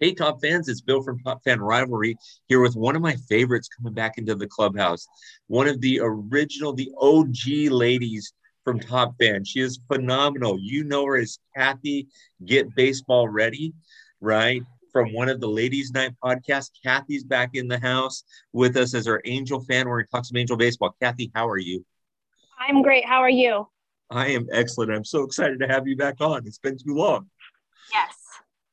Hey, 0.00 0.14
Top 0.14 0.40
Fans, 0.40 0.66
it's 0.70 0.80
Bill 0.80 1.02
from 1.02 1.18
Top 1.18 1.44
Fan 1.44 1.60
Rivalry 1.60 2.16
here 2.48 2.62
with 2.62 2.74
one 2.74 2.96
of 2.96 3.02
my 3.02 3.16
favorites 3.28 3.68
coming 3.68 3.92
back 3.92 4.16
into 4.16 4.34
the 4.34 4.46
clubhouse. 4.46 5.06
One 5.48 5.68
of 5.68 5.78
the 5.82 6.00
original, 6.02 6.72
the 6.72 6.90
OG 6.98 7.70
ladies 7.70 8.32
from 8.64 8.80
Top 8.80 9.12
Fan. 9.20 9.44
She 9.44 9.60
is 9.60 9.78
phenomenal. 9.92 10.56
You 10.58 10.84
know 10.84 11.04
her 11.04 11.18
as 11.18 11.38
Cathy 11.54 12.08
Get 12.46 12.74
Baseball 12.74 13.28
Ready, 13.28 13.74
right? 14.22 14.62
From 14.90 15.12
one 15.12 15.28
of 15.28 15.38
the 15.38 15.48
Ladies 15.48 15.90
Night 15.92 16.12
podcasts. 16.24 16.70
Cathy's 16.82 17.22
back 17.22 17.50
in 17.52 17.68
the 17.68 17.78
house 17.78 18.24
with 18.54 18.78
us 18.78 18.94
as 18.94 19.06
our 19.06 19.20
Angel 19.26 19.60
fan. 19.64 19.86
We're 19.86 19.96
going 19.96 20.06
to 20.06 20.10
talk 20.12 20.24
some 20.24 20.38
Angel 20.38 20.56
baseball. 20.56 20.96
Cathy, 21.02 21.30
how 21.34 21.46
are 21.46 21.58
you? 21.58 21.84
I'm 22.58 22.80
great. 22.80 23.04
How 23.04 23.18
are 23.18 23.28
you? 23.28 23.68
I 24.08 24.28
am 24.28 24.46
excellent. 24.50 24.92
I'm 24.92 25.04
so 25.04 25.24
excited 25.24 25.60
to 25.60 25.68
have 25.68 25.86
you 25.86 25.94
back 25.94 26.22
on. 26.22 26.46
It's 26.46 26.58
been 26.58 26.78
too 26.78 26.94
long. 26.94 27.28
Yes. 27.92 28.19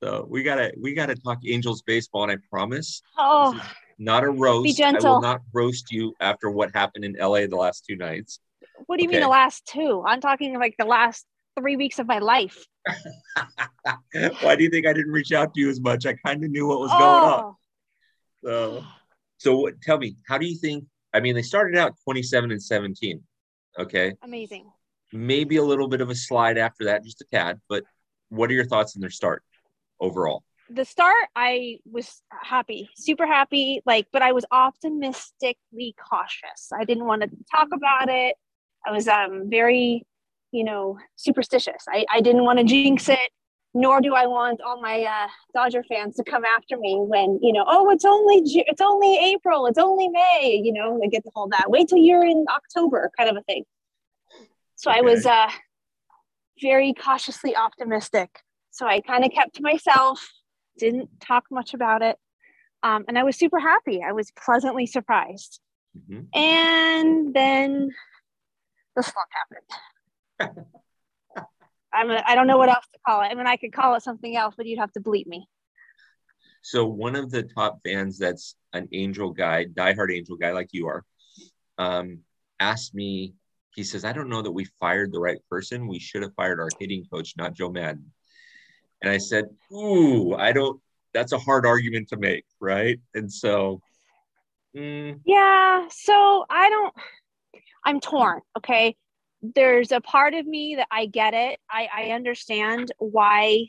So 0.03 0.27
we 0.29 0.43
gotta 0.43 0.71
we 0.79 0.93
gotta 0.93 1.15
talk 1.15 1.39
Angels 1.47 1.81
baseball, 1.81 2.23
and 2.23 2.31
I 2.31 2.35
promise. 2.49 3.01
Oh, 3.17 3.59
not 3.97 4.23
a 4.23 4.29
roast. 4.29 4.63
Be 4.63 4.73
gentle. 4.73 5.07
I 5.07 5.09
will 5.15 5.21
not 5.21 5.41
roast 5.53 5.91
you 5.91 6.13
after 6.19 6.51
what 6.51 6.71
happened 6.73 7.03
in 7.03 7.15
LA 7.19 7.47
the 7.47 7.55
last 7.55 7.83
two 7.87 7.95
nights. 7.95 8.39
What 8.85 8.97
do 8.97 9.03
you 9.03 9.09
Okay. 9.09 9.17
mean 9.17 9.23
the 9.23 9.29
last 9.29 9.65
two? 9.65 10.03
I'm 10.05 10.21
talking 10.21 10.57
like 10.59 10.75
the 10.77 10.85
last 10.85 11.25
three 11.59 11.75
weeks 11.77 11.97
of 11.97 12.05
my 12.07 12.19
life. 12.19 12.63
Why 14.41 14.55
do 14.55 14.63
you 14.63 14.69
think 14.69 14.85
I 14.85 14.93
didn't 14.93 15.11
reach 15.11 15.31
out 15.31 15.53
to 15.55 15.59
you 15.59 15.69
as 15.69 15.81
much? 15.81 16.05
I 16.05 16.13
kind 16.13 16.43
of 16.43 16.51
knew 16.51 16.67
what 16.67 16.79
was 16.79 16.91
going 16.91 17.23
on. 17.23 17.43
oh, 17.43 17.55
So, 18.45 18.83
so 19.39 19.57
what, 19.57 19.81
tell 19.81 19.97
me, 19.97 20.15
how 20.27 20.37
do 20.37 20.45
you 20.45 20.57
think? 20.57 20.85
I 21.13 21.19
mean, 21.21 21.33
they 21.33 21.41
started 21.41 21.75
out 21.77 21.93
27 22.03 22.51
and 22.51 22.61
17. 22.61 23.21
Okay, 23.79 24.13
amazing. 24.23 24.71
maybe 25.11 25.57
a 25.57 25.63
little 25.63 25.87
bit 25.87 26.01
of 26.01 26.09
a 26.09 26.15
slide 26.15 26.57
after 26.57 26.85
that, 26.85 27.03
just 27.03 27.21
a 27.21 27.25
tad. 27.31 27.59
But 27.67 27.83
what 28.29 28.49
are 28.51 28.53
your 28.53 28.65
thoughts 28.65 28.95
on 28.95 29.01
their 29.01 29.09
start 29.09 29.43
overall? 29.99 30.43
The 30.69 30.83
start, 30.83 31.29
I 31.35 31.79
was 31.89 32.21
happy, 32.29 32.89
super 32.95 33.25
happy. 33.25 33.81
Like, 33.85 34.07
but 34.11 34.21
I 34.21 34.33
was 34.33 34.45
optimistically 34.51 35.95
cautious. 36.09 36.69
I 36.77 36.83
didn't 36.83 37.05
want 37.05 37.21
to 37.21 37.29
talk 37.49 37.69
about 37.73 38.09
it. 38.09 38.35
I 38.85 38.91
was 38.91 39.07
um 39.07 39.49
very, 39.49 40.05
you 40.51 40.63
know, 40.63 40.97
superstitious. 41.15 41.85
I, 41.87 42.05
I 42.11 42.21
didn't 42.21 42.43
want 42.43 42.59
to 42.59 42.65
jinx 42.65 43.09
it. 43.09 43.29
Nor 43.73 44.01
do 44.01 44.15
I 44.15 44.25
want 44.25 44.59
all 44.61 44.81
my 44.81 45.03
uh, 45.03 45.27
Dodger 45.53 45.83
fans 45.83 46.15
to 46.15 46.23
come 46.23 46.43
after 46.43 46.77
me 46.77 46.95
when 46.99 47.37
you 47.43 47.53
know, 47.53 47.63
oh, 47.67 47.91
it's 47.91 48.05
only 48.05 48.41
Ju- 48.41 48.63
it's 48.65 48.81
only 48.81 49.17
April, 49.33 49.67
it's 49.67 49.77
only 49.77 50.07
May. 50.09 50.59
You 50.63 50.73
know, 50.73 50.97
they 50.99 51.07
get 51.09 51.23
the 51.23 51.31
whole 51.35 51.47
that. 51.49 51.69
Wait 51.69 51.87
till 51.87 51.99
you're 51.99 52.25
in 52.25 52.45
October, 52.49 53.11
kind 53.15 53.29
of 53.29 53.37
a 53.37 53.41
thing. 53.43 53.65
So 54.75 54.89
I 54.89 55.01
was 55.01 55.25
uh, 55.25 55.49
very 56.61 56.93
cautiously 56.93 57.55
optimistic. 57.55 58.39
So 58.77 58.85
I 58.85 59.01
kind 59.01 59.25
of 59.25 59.31
kept 59.31 59.55
to 59.55 59.63
myself, 59.63 60.31
didn't 60.77 61.09
talk 61.19 61.45
much 61.49 61.73
about 61.73 62.03
it. 62.03 62.15
Um, 62.83 63.05
and 63.07 63.17
I 63.17 63.23
was 63.23 63.35
super 63.35 63.59
happy. 63.59 64.03
I 64.03 64.11
was 64.11 64.29
pleasantly 64.31 64.85
surprised. 64.85 65.59
Mhm. 65.97 66.27
And 66.35 67.33
then 67.33 67.89
the 68.95 69.01
slump 69.01 69.29
happened. 70.39 70.67
I'm 71.91 72.11
a, 72.11 72.21
I 72.23 72.35
don't 72.35 72.45
know 72.45 72.59
what 72.59 72.69
else 72.69 72.85
to 72.93 72.99
call 73.03 73.21
it. 73.23 73.29
I 73.31 73.33
mean, 73.33 73.47
I 73.47 73.55
could 73.55 73.73
call 73.73 73.95
it 73.95 74.03
something 74.03 74.35
else, 74.35 74.53
but 74.55 74.67
you'd 74.67 74.77
have 74.77 74.91
to 74.91 74.99
bleep 74.99 75.25
me. 75.25 75.49
So 76.61 76.85
one 76.85 77.15
of 77.15 77.31
the 77.31 77.41
top 77.41 77.79
fans 77.83 78.19
that's 78.19 78.55
an 78.73 78.89
Angel 78.91 79.31
guy, 79.31 79.65
diehard 79.65 80.15
Angel 80.15 80.37
guy 80.37 80.51
like 80.51 80.69
you 80.71 80.85
are, 80.87 81.03
um, 81.79 82.19
asked 82.59 82.93
me. 82.93 83.33
He 83.73 83.83
says, 83.83 84.05
"I 84.05 84.13
don't 84.13 84.29
know 84.29 84.43
that 84.43 84.51
we 84.51 84.65
fired 84.79 85.11
the 85.11 85.19
right 85.19 85.39
person. 85.49 85.87
We 85.87 85.97
should 85.97 86.21
have 86.21 86.35
fired 86.35 86.59
our 86.59 86.69
hitting 86.79 87.05
coach, 87.11 87.33
not 87.37 87.53
Joe 87.55 87.71
Maddon." 87.71 88.11
And 89.01 89.11
I 89.11 89.17
said, 89.17 89.45
"Ooh, 89.71 90.33
I 90.33 90.51
don't. 90.51 90.81
That's 91.13 91.31
a 91.31 91.37
hard 91.37 91.65
argument 91.65 92.09
to 92.09 92.17
make, 92.17 92.45
right?" 92.59 92.99
And 93.13 93.31
so, 93.31 93.81
mm, 94.75 95.19
Yeah. 95.25 95.87
So 95.89 96.45
I 96.49 96.69
don't, 96.69 96.93
I'm 97.85 97.99
torn. 97.99 98.41
Okay. 98.57 98.95
There's 99.41 99.91
a 99.91 100.01
part 100.01 100.33
of 100.33 100.45
me 100.47 100.75
that 100.77 100.87
I 100.91 101.05
get 101.05 101.33
it. 101.33 101.59
I, 101.69 101.87
I 101.95 102.03
understand 102.11 102.91
why. 102.97 103.67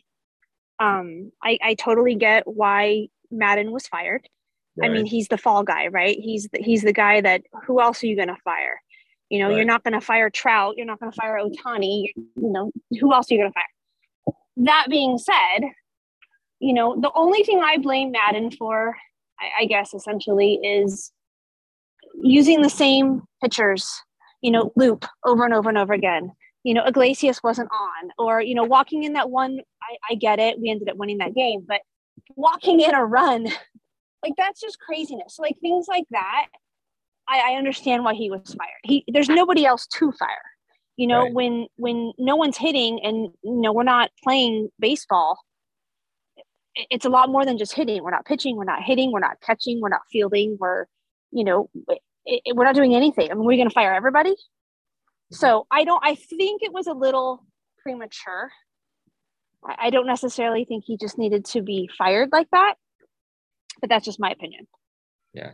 Um, 0.80 1.32
I, 1.42 1.58
I 1.62 1.74
totally 1.74 2.14
get 2.14 2.46
why 2.46 3.08
Maddon 3.30 3.72
was 3.72 3.86
fired. 3.88 4.28
I 4.80 4.88
mean, 4.88 5.06
he's 5.06 5.26
the 5.26 5.36
fall 5.36 5.64
guy, 5.64 5.88
right? 5.88 6.16
He's 6.16 6.48
the, 6.52 6.62
he's 6.62 6.82
the 6.82 6.92
guy 6.92 7.20
that 7.20 7.42
who 7.66 7.80
else 7.80 8.02
are 8.04 8.06
you 8.06 8.14
going 8.14 8.28
to 8.28 8.36
fire? 8.44 8.80
You 9.28 9.40
know, 9.40 9.48
Right. 9.48 9.56
you're 9.56 9.64
not 9.64 9.82
going 9.82 9.94
to 9.94 10.00
fire 10.00 10.30
Trout. 10.30 10.76
You're 10.76 10.86
not 10.86 11.00
going 11.00 11.10
to 11.10 11.16
fire 11.16 11.36
Ohtani. 11.42 12.12
You 12.14 12.32
know, 12.36 12.70
who 13.00 13.12
else 13.12 13.28
are 13.30 13.34
you 13.34 13.40
going 13.40 13.50
to 13.50 13.54
fire? 13.54 13.64
That 14.58 14.86
being 14.88 15.18
said, 15.18 15.70
you 16.60 16.72
know, 16.72 17.00
the 17.00 17.12
only 17.14 17.42
thing 17.44 17.60
I 17.60 17.78
blame 17.78 18.10
Maddon 18.10 18.50
for, 18.50 18.96
I, 19.40 19.62
I 19.62 19.66
guess, 19.66 19.94
essentially, 19.94 20.54
is 20.62 21.12
using 22.20 22.62
the 22.62 22.70
same 22.70 23.22
pitchers, 23.42 23.88
you 24.40 24.50
know, 24.50 24.72
Loup 24.76 25.04
over 25.24 25.44
and 25.44 25.54
over 25.54 25.68
and 25.68 25.78
over 25.78 25.92
again. 25.92 26.32
You 26.64 26.74
know, 26.74 26.84
Iglesias 26.84 27.40
wasn't 27.42 27.70
on, 27.72 28.10
or 28.18 28.40
you 28.40 28.54
know, 28.54 28.64
walking 28.64 29.04
in 29.04 29.12
that 29.14 29.30
one. 29.30 29.60
I, 29.82 30.12
I 30.12 30.14
get 30.16 30.38
it. 30.38 30.60
We 30.60 30.70
ended 30.70 30.88
up 30.88 30.96
winning 30.96 31.18
that 31.18 31.34
game, 31.34 31.64
but 31.66 31.80
walking 32.36 32.80
in 32.80 32.94
a 32.94 33.04
run 33.04 33.44
like 34.22 34.32
that's 34.36 34.60
just 34.60 34.78
craziness 34.80 35.36
like 35.38 35.56
things 35.60 35.86
like 35.88 36.04
that 36.10 36.46
I, 37.28 37.52
I 37.52 37.56
understand 37.56 38.04
why 38.04 38.14
he 38.14 38.30
was 38.30 38.54
fired 38.54 38.80
he 38.84 39.04
there's 39.08 39.28
nobody 39.28 39.64
else 39.64 39.86
to 39.86 40.12
fire 40.12 40.36
you 40.98 41.06
know 41.06 41.22
Right. 41.22 41.32
when 41.32 41.66
when 41.76 42.12
no 42.18 42.36
one's 42.36 42.58
hitting 42.58 43.00
and 43.02 43.16
you 43.42 43.60
know 43.62 43.72
we're 43.72 43.84
not 43.84 44.10
playing 44.22 44.68
baseball 44.78 45.38
it's 46.90 47.04
a 47.06 47.08
lot 47.08 47.28
more 47.30 47.44
than 47.44 47.56
just 47.56 47.72
hitting 47.72 48.02
we're 48.02 48.10
not 48.10 48.26
pitching 48.26 48.56
we're 48.56 48.64
not 48.64 48.82
hitting 48.82 49.10
we're 49.12 49.20
not 49.20 49.40
catching 49.40 49.80
we're 49.80 49.88
not 49.88 50.02
fielding 50.12 50.56
we're 50.60 50.84
you 51.30 51.44
know 51.44 51.70
we're 52.54 52.64
not 52.64 52.74
doing 52.74 52.94
anything 52.94 53.30
i 53.30 53.34
mean 53.34 53.44
we're 53.44 53.56
going 53.56 53.68
to 53.68 53.74
fire 53.74 53.94
everybody 53.94 54.34
so 55.32 55.66
i 55.70 55.84
don't 55.84 56.02
i 56.04 56.14
think 56.14 56.62
it 56.62 56.72
was 56.72 56.86
a 56.86 56.92
little 56.92 57.44
premature 57.82 58.50
I, 59.64 59.86
I 59.86 59.90
don't 59.90 60.06
necessarily 60.06 60.64
think 60.64 60.84
he 60.86 60.96
just 60.96 61.16
needed 61.18 61.44
to 61.46 61.62
be 61.62 61.88
fired 61.96 62.30
like 62.32 62.48
that 62.52 62.74
but 63.80 63.88
that's 63.88 64.04
just 64.04 64.20
my 64.20 64.30
opinion 64.30 64.66
Yeah, 65.32 65.52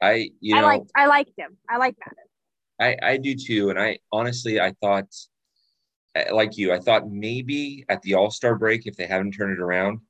I 0.00 0.30
you 0.40 0.54
know 0.54 0.60
I 0.60 0.64
liked 0.72 0.90
I 0.96 1.06
liked 1.06 1.32
him. 1.36 1.56
I 1.68 1.76
like 1.78 1.96
Maddon. 1.98 2.28
I 2.80 2.96
I 3.02 3.16
do 3.16 3.34
too, 3.34 3.70
and 3.70 3.78
I 3.78 3.98
honestly 4.12 4.60
I 4.60 4.72
thought 4.80 5.06
eh, 6.14 6.32
like 6.32 6.56
you, 6.56 6.72
I 6.72 6.78
thought 6.78 7.08
maybe 7.08 7.84
at 7.88 8.02
the 8.02 8.14
All 8.14 8.30
Star 8.30 8.56
break 8.56 8.86
if 8.86 8.96
they 8.96 9.06
haven't 9.06 9.32
turned 9.32 9.52
it 9.52 9.60
around, 9.62 10.00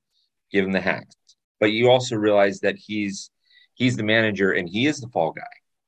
give 0.51 0.65
him 0.65 0.73
the 0.73 0.81
hacks. 0.81 1.15
But 1.61 1.73
you 1.73 1.91
also 1.91 2.17
realize 2.17 2.61
that 2.61 2.77
he's 2.77 3.31
he's 3.75 3.97
the 3.97 4.03
manager 4.03 4.53
and 4.53 4.69
he 4.69 4.87
is 4.87 5.01
the 5.01 5.09
fall 5.09 5.33
guy, 5.33 5.43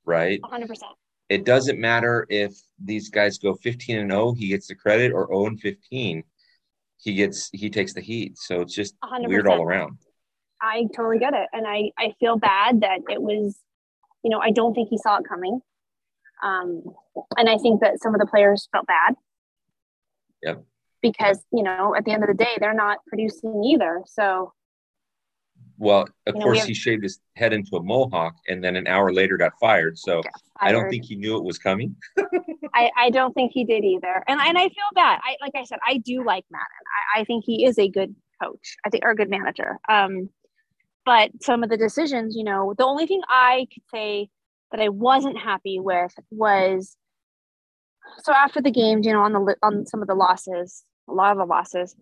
right? 0.04 0.40
100%. 0.42 0.68
It 1.28 1.44
doesn't 1.44 1.80
matter 1.80 2.26
if 2.30 2.54
these 2.82 3.10
guys 3.10 3.38
go 3.38 3.54
15 3.54 3.98
and 3.98 4.10
0, 4.10 4.34
he 4.34 4.48
gets 4.48 4.68
the 4.68 4.74
credit, 4.76 5.12
or 5.12 5.26
0 5.26 5.46
and 5.46 5.60
15, 5.60 6.22
he 6.98 7.14
gets 7.14 7.50
he 7.52 7.68
takes 7.68 7.94
the 7.94 8.00
heat. 8.00 8.38
So 8.38 8.60
it's 8.60 8.74
just 8.74 8.94
100%. 9.00 9.28
weird 9.28 9.46
all 9.46 9.62
around. 9.62 9.98
I 10.60 10.86
totally 10.94 11.18
get 11.18 11.34
it. 11.34 11.48
And 11.52 11.66
I, 11.66 11.90
I 11.98 12.14
feel 12.18 12.36
bad 12.36 12.80
that 12.80 13.00
it 13.08 13.20
was, 13.20 13.58
you 14.22 14.30
know, 14.30 14.40
I 14.40 14.50
don't 14.50 14.74
think 14.74 14.88
he 14.88 14.98
saw 14.98 15.18
it 15.18 15.24
coming. 15.28 15.60
Um, 16.42 16.82
and 17.36 17.48
I 17.48 17.56
think 17.58 17.80
that 17.80 18.00
some 18.00 18.14
of 18.14 18.20
the 18.20 18.26
players 18.26 18.68
felt 18.72 18.86
bad. 18.86 19.14
Yep. 20.42 20.64
Because, 21.02 21.44
you 21.52 21.62
know, 21.62 21.94
at 21.94 22.04
the 22.04 22.12
end 22.12 22.22
of 22.22 22.28
the 22.28 22.34
day, 22.34 22.56
they're 22.60 22.74
not 22.74 22.98
producing 23.06 23.62
either. 23.64 24.02
So, 24.06 24.52
Well, 25.78 26.02
of 26.26 26.34
You 26.34 26.40
know, 26.40 26.44
course, 26.46 26.58
have- 26.60 26.68
he 26.68 26.74
shaved 26.74 27.02
his 27.02 27.20
head 27.36 27.52
into 27.52 27.76
a 27.76 27.82
mohawk 27.82 28.34
and 28.48 28.62
then 28.64 28.76
an 28.76 28.86
hour 28.86 29.12
later 29.12 29.36
got 29.36 29.52
fired. 29.60 29.98
So 29.98 30.22
got 30.22 30.32
I 30.58 30.72
don't 30.72 30.88
think 30.88 31.04
he 31.04 31.16
knew 31.16 31.36
it 31.36 31.44
was 31.44 31.58
coming. 31.58 31.96
I, 32.74 32.90
I 32.96 33.10
don't 33.10 33.32
think 33.34 33.52
he 33.52 33.64
did 33.64 33.84
either. 33.84 34.22
And, 34.26 34.40
and 34.40 34.58
I 34.58 34.68
feel 34.68 34.90
bad. 34.94 35.20
I, 35.22 35.36
like 35.40 35.52
I 35.54 35.64
said, 35.64 35.78
I 35.86 35.98
do 35.98 36.24
like 36.24 36.44
Maddon. 36.50 36.66
I, 37.14 37.20
I 37.20 37.24
think 37.24 37.44
he 37.44 37.64
is 37.64 37.78
a 37.78 37.88
good 37.88 38.14
coach. 38.42 38.76
I 38.84 38.90
think, 38.90 39.04
or 39.04 39.10
a 39.10 39.16
good 39.16 39.30
manager. 39.30 39.78
Um, 39.88 40.30
but 41.04 41.30
some 41.40 41.62
of 41.62 41.70
the 41.70 41.76
decisions, 41.76 42.34
you 42.34 42.42
know, 42.44 42.74
the 42.76 42.84
only 42.84 43.06
thing 43.06 43.20
I 43.28 43.66
could 43.72 43.82
say 43.94 44.28
that 44.70 44.80
I 44.80 44.88
wasn't 44.88 45.38
happy 45.38 45.78
with 45.78 46.12
was 46.30 46.96
so 48.18 48.32
after 48.32 48.60
the 48.60 48.70
game, 48.70 49.00
you 49.02 49.12
know, 49.12 49.22
on 49.22 49.32
the 49.32 49.56
on 49.62 49.86
some 49.86 50.02
of 50.02 50.08
the 50.08 50.14
losses, 50.14 50.84
a 51.08 51.12
lot 51.12 51.32
of 51.32 51.38
the 51.38 51.44
losses, 51.44 51.94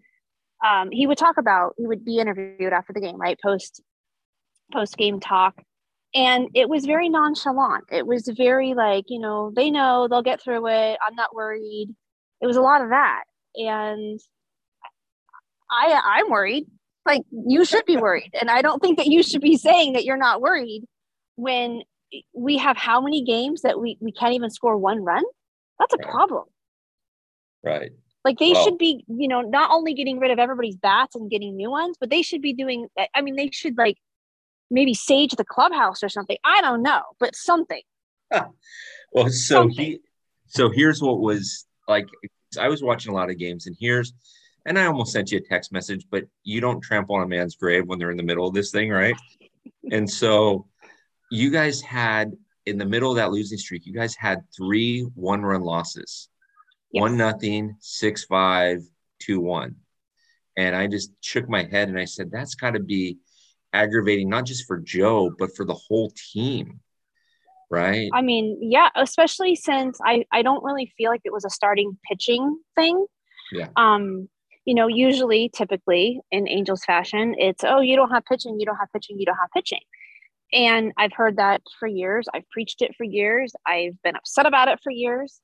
um, 0.65 0.91
he 0.91 1.07
would 1.07 1.19
talk 1.19 1.37
about 1.39 1.75
he 1.77 1.87
would 1.87 2.05
be 2.05 2.19
interviewed 2.19 2.73
after 2.73 2.93
the 2.93 3.01
game, 3.01 3.17
right? 3.17 3.39
Post 3.43 3.83
post 4.73 4.97
game 4.97 5.21
talk, 5.21 5.61
and 6.15 6.49
it 6.55 6.69
was 6.69 6.87
very 6.87 7.09
nonchalant. 7.09 7.85
It 7.91 8.07
was 8.07 8.29
very 8.37 8.75
like, 8.75 9.05
you 9.09 9.19
know, 9.19 9.53
they 9.55 9.71
know 9.71 10.09
they'll 10.09 10.23
get 10.23 10.43
through 10.43 10.67
it. 10.69 10.99
I'm 11.07 11.15
not 11.15 11.35
worried. 11.35 11.95
It 12.41 12.47
was 12.47 12.57
a 12.57 12.63
lot 12.63 12.83
of 12.83 12.91
that, 12.91 13.25
and 13.57 14.21
I 15.71 16.01
I'm 16.05 16.31
worried. 16.31 16.67
Like 17.07 17.23
you 17.31 17.65
should 17.65 17.85
be 17.85 17.97
worried, 17.97 18.35
and 18.41 18.51
I 18.51 18.63
don't 18.63 18.81
think 18.81 18.99
that 18.99 19.09
you 19.09 19.23
should 19.23 19.43
be 19.43 19.57
saying 19.57 19.95
that 19.95 20.05
you're 20.05 20.17
not 20.17 20.41
worried 20.41 20.85
when 21.37 21.83
we 22.33 22.59
have 22.59 22.77
how 22.77 23.01
many 23.01 23.23
games 23.25 23.63
that 23.63 23.81
we 23.81 23.97
we 24.01 24.13
can't 24.13 24.35
even 24.35 24.51
score 24.51 24.77
one 24.77 25.03
run. 25.03 25.25
That's 25.79 25.95
a 25.95 25.99
Right. 25.99 26.09
problem. 26.09 26.45
Right. 27.63 27.93
Like 28.25 28.39
they 28.39 28.53
Well- 28.53 28.65
should 28.65 28.79
be, 28.79 29.05
you 29.09 29.29
know, 29.29 29.41
not 29.43 29.71
only 29.71 29.95
getting 29.95 30.19
rid 30.19 30.31
of 30.31 30.39
everybody's 30.39 30.77
bats 30.77 31.15
and 31.15 31.31
getting 31.31 31.57
new 31.57 31.71
ones, 31.71 31.97
but 32.01 32.11
they 32.11 32.23
should 32.23 32.43
be 32.43 32.53
doing. 32.53 32.89
I- 33.15 33.23
mean, 33.23 33.37
they 33.37 33.51
should 33.51 33.77
like 33.77 33.99
maybe 34.71 34.95
sage 34.95 35.33
the 35.33 35.45
clubhouse 35.45 36.03
or 36.03 36.09
something. 36.09 36.39
I 36.45 36.61
don't 36.61 36.83
know, 36.83 37.03
but 37.19 37.35
something. 37.37 37.83
Well, 38.31 39.29
so 39.29 39.63
Something. 39.63 39.85
he, 39.85 40.01
so 40.47 40.71
here's 40.71 41.01
what 41.03 41.21
was 41.21 41.67
like. 41.87 42.09
I 42.59 42.69
was 42.69 42.83
watching 42.83 43.13
a 43.13 43.15
lot 43.15 43.31
of 43.31 43.39
games, 43.39 43.67
and 43.67 43.77
here's, 43.79 44.13
and 44.67 44.79
I 44.79 44.87
almost 44.87 45.13
sent 45.13 45.31
you 45.31 45.39
a 45.39 45.41
text 45.41 45.71
message, 45.73 46.07
but 46.11 46.25
you 46.43 46.61
don't 46.61 46.81
trample 46.81 47.17
on 47.17 47.23
a 47.23 47.29
man's 47.29 47.55
grave 47.57 47.87
when 47.87 47.99
they're 47.99 48.11
in 48.11 48.17
the 48.17 48.23
middle 48.25 48.47
of 48.49 48.55
this 48.55 48.71
thing, 48.71 48.91
right? 48.91 49.15
and 49.93 50.09
so, 50.11 50.67
you 51.35 51.51
guys 51.51 51.81
had 51.81 52.33
in 52.67 52.79
the 52.79 52.85
middle 52.85 53.11
of 53.11 53.17
that 53.17 53.31
losing 53.31 53.59
streak, 53.59 53.87
you 53.87 53.93
guys 53.93 54.15
had 54.15 54.43
three 54.57 55.01
one-run 55.15 55.63
losses, 55.63 56.29
one 56.93 57.17
nothing, 57.17 57.77
six 57.81 58.25
five, 58.25 58.81
two 59.19 59.41
one, 59.41 59.77
and 60.57 60.75
I 60.77 60.87
just 60.87 61.11
shook 61.21 61.49
my 61.49 61.65
head 61.65 61.89
and 61.89 61.99
I 61.99 62.05
said, 62.05 62.31
that's 62.31 62.55
got 62.55 62.75
to 62.75 62.81
be 62.81 63.19
aggravating, 63.73 64.29
not 64.29 64.47
just 64.47 64.67
for 64.67 64.79
Joe, 64.79 65.31
but 65.39 65.55
for 65.57 65.65
the 65.65 65.75
whole 65.75 66.13
team, 66.33 66.81
right? 67.71 68.09
I 68.15 68.23
mean, 68.23 68.59
yeah, 68.61 68.89
especially 68.95 69.57
since 69.57 69.99
I 70.05 70.25
I 70.33 70.43
don't 70.43 70.63
really 70.63 70.93
feel 70.97 71.11
like 71.11 71.23
it 71.25 71.33
was 71.33 71.45
a 71.45 71.51
starting 71.51 71.99
pitching 72.09 72.59
thing. 72.77 73.07
Yeah. 73.53 73.69
Um, 73.77 74.29
you 74.65 74.75
know, 74.75 74.87
usually, 74.87 75.51
typically 75.51 76.21
in 76.31 76.49
Angels 76.49 76.85
fashion, 76.85 77.35
it's 77.37 77.65
oh, 77.65 77.81
you 77.81 77.97
don't 77.97 78.11
have 78.11 78.25
pitching, 78.25 78.59
you 78.59 78.67
don't 78.67 78.77
have 78.77 78.89
pitching, 78.93 79.19
you 79.19 79.27
don't 79.27 79.37
have 79.37 79.51
pitching. 79.53 79.81
And 80.53 80.93
I've 80.97 81.13
heard 81.13 81.37
that 81.39 81.63
for 81.79 81.89
years. 81.89 82.27
I've 82.33 82.49
preached 82.51 82.83
it 82.83 82.95
for 82.97 83.05
years. 83.05 83.53
I've 83.67 84.01
been 84.03 84.17
upset 84.17 84.47
about 84.47 84.69
it 84.69 84.79
for 84.83 84.91
years. 84.91 85.41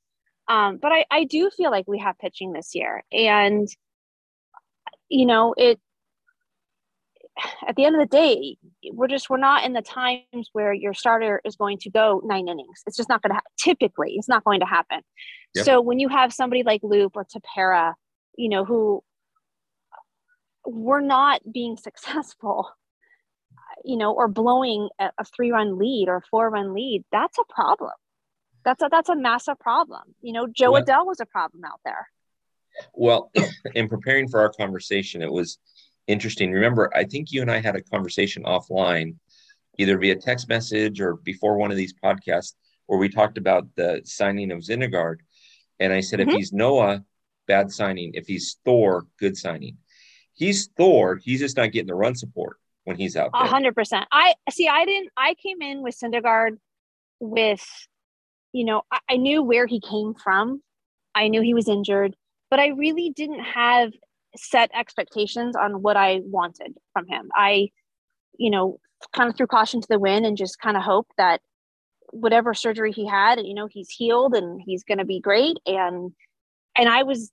Um, 0.49 0.79
but 0.81 0.93
I, 0.93 1.05
I 1.11 1.25
do 1.25 1.51
feel 1.57 1.71
like 1.71 1.87
we 1.87 1.99
have 1.99 2.19
pitching 2.19 2.53
this 2.53 2.75
year. 2.75 3.03
And, 3.13 3.69
you 5.09 5.27
know, 5.27 5.55
it, 5.57 5.81
at 7.67 7.77
the 7.77 7.85
end 7.85 7.97
of 7.97 8.01
the 8.01 8.17
day, 8.17 8.57
we're 8.93 9.09
just 9.09 9.31
we're 9.31 9.39
not 9.39 9.65
in 9.65 9.73
the 9.73 9.83
times 9.83 10.51
where 10.53 10.73
your 10.73 10.95
starter 10.95 11.41
is 11.45 11.57
going 11.57 11.79
to 11.79 11.91
go 11.91 12.21
nine 12.25 12.49
innings. 12.49 12.83
It's 12.87 12.97
just 12.97 13.09
not 13.09 13.23
going 13.23 13.31
to 13.31 13.35
happen. 13.35 13.53
Typically, 13.59 14.15
it's 14.17 14.29
not 14.29 14.45
going 14.45 14.61
to 14.61 14.67
happen. 14.67 15.01
Yep. 15.55 15.65
So 15.65 15.81
when 15.81 15.99
you 15.99 16.09
have 16.09 16.33
somebody 16.33 16.63
like 16.63 16.81
Loup 16.83 17.13
or 17.15 17.25
Tepera, 17.25 17.95
you 18.37 18.49
know, 18.49 18.65
who 18.65 19.03
we're 20.67 21.01
not 21.01 21.41
being 21.51 21.77
successful, 21.83 22.71
you 23.85 23.97
know, 23.97 24.13
or 24.13 24.29
blowing 24.29 24.89
a, 24.99 25.11
a 25.19 25.25
three-run 25.25 25.79
lead 25.79 26.09
or 26.09 26.17
a 26.17 26.23
four-run 26.31 26.75
lead, 26.75 27.05
that's 27.11 27.39
a 27.39 27.45
problem. 27.53 27.93
That's 28.65 28.83
a 28.83 28.89
that's 28.91 29.09
a 29.09 29.17
massive 29.17 29.59
problem. 29.59 30.15
You 30.21 30.33
know, 30.33 30.47
Joe 30.47 30.73
Well- 30.73 30.83
Adele 30.83 31.07
was 31.07 31.21
a 31.21 31.27
problem 31.27 31.65
out 31.65 31.81
there. 31.85 32.09
Well, 32.95 33.31
in 33.75 33.89
preparing 33.89 34.29
for 34.29 34.41
our 34.41 34.51
conversation, 34.53 35.23
it 35.23 35.33
was 35.33 35.59
interesting. 36.07 36.53
Remember, 36.53 36.91
I 36.95 37.05
think 37.05 37.33
you 37.33 37.43
and 37.43 37.51
I 37.51 37.61
had 37.61 37.75
a 37.77 37.83
conversation 37.83 38.45
offline, 38.45 39.17
either 39.79 39.99
via 39.99 40.17
text 40.17 40.49
message 40.49 41.01
or 41.01 41.15
before 41.17 41.57
one 41.57 41.71
of 41.71 41.77
these 41.77 41.95
podcasts, 41.95 42.55
where 42.87 42.99
we 42.99 43.09
talked 43.09 43.39
about 43.39 43.67
the 43.77 44.03
signing 44.05 44.53
of 44.53 44.59
Syndergaard. 44.61 45.17
And 45.79 45.93
I 45.93 46.01
said, 46.01 46.21
Mhm. 46.21 46.29
if 46.29 46.35
he's 46.35 46.53
Noah, 46.53 47.05
bad 47.47 47.73
signing. 47.73 48.13
If 48.15 48.27
he's 48.27 48.59
Thor, 48.65 49.07
good 49.19 49.37
signing. 49.37 49.79
He's 50.35 50.69
Thor. 50.77 51.17
He's 51.17 51.41
just 51.41 51.57
not 51.57 51.73
getting 51.73 51.89
the 51.89 51.95
run 51.95 52.15
support 52.15 52.59
when 52.85 52.97
he's 52.97 53.17
out 53.17 53.31
A 53.35 53.47
hundred 53.47 53.75
percent. 53.75 54.07
I 54.13 54.35
see. 54.51 54.69
I 54.69 54.85
didn't. 54.85 55.11
I 55.17 55.35
came 55.35 55.63
in 55.63 55.83
with 55.83 55.99
Syndergaard 55.99 56.59
with, 57.21 57.65
you 58.53 58.65
know, 58.65 58.83
I, 58.91 58.99
I 59.11 59.17
knew 59.17 59.43
where 59.43 59.67
he 59.67 59.81
came 59.81 60.15
from. 60.15 60.63
I 61.15 61.29
knew 61.29 61.43
he 61.43 61.55
was 61.55 61.69
injured, 61.69 62.15
but 62.51 62.61
I 62.61 62.69
really 62.69 63.11
didn't 63.11 63.41
have 63.41 63.93
set 64.37 64.71
expectations 64.75 65.57
on 65.57 65.83
what 65.83 65.97
I 65.97 66.21
wanted 66.25 66.77
from 66.93 67.07
him. 67.09 67.31
I, 67.35 67.71
you 68.39 68.51
know, 68.51 68.79
kind 69.13 69.29
of 69.29 69.37
threw 69.37 69.47
caution 69.47 69.81
to 69.81 69.89
the 69.89 69.99
wind 69.99 70.25
and 70.25 70.37
just 70.37 70.61
kind 70.61 70.77
of 70.77 70.83
hoped 70.83 71.13
that 71.17 71.41
whatever 72.13 72.55
surgery 72.55 72.93
he 72.93 73.07
had, 73.07 73.41
you 73.45 73.55
know, 73.55 73.67
he's 73.67 73.91
healed 73.91 74.35
and 74.35 74.61
he's 74.65 74.85
going 74.85 74.99
to 74.99 75.05
be 75.05 75.21
great. 75.21 75.59
And 75.67 76.13
and 76.77 76.89
I 76.89 77.03
was, 77.03 77.31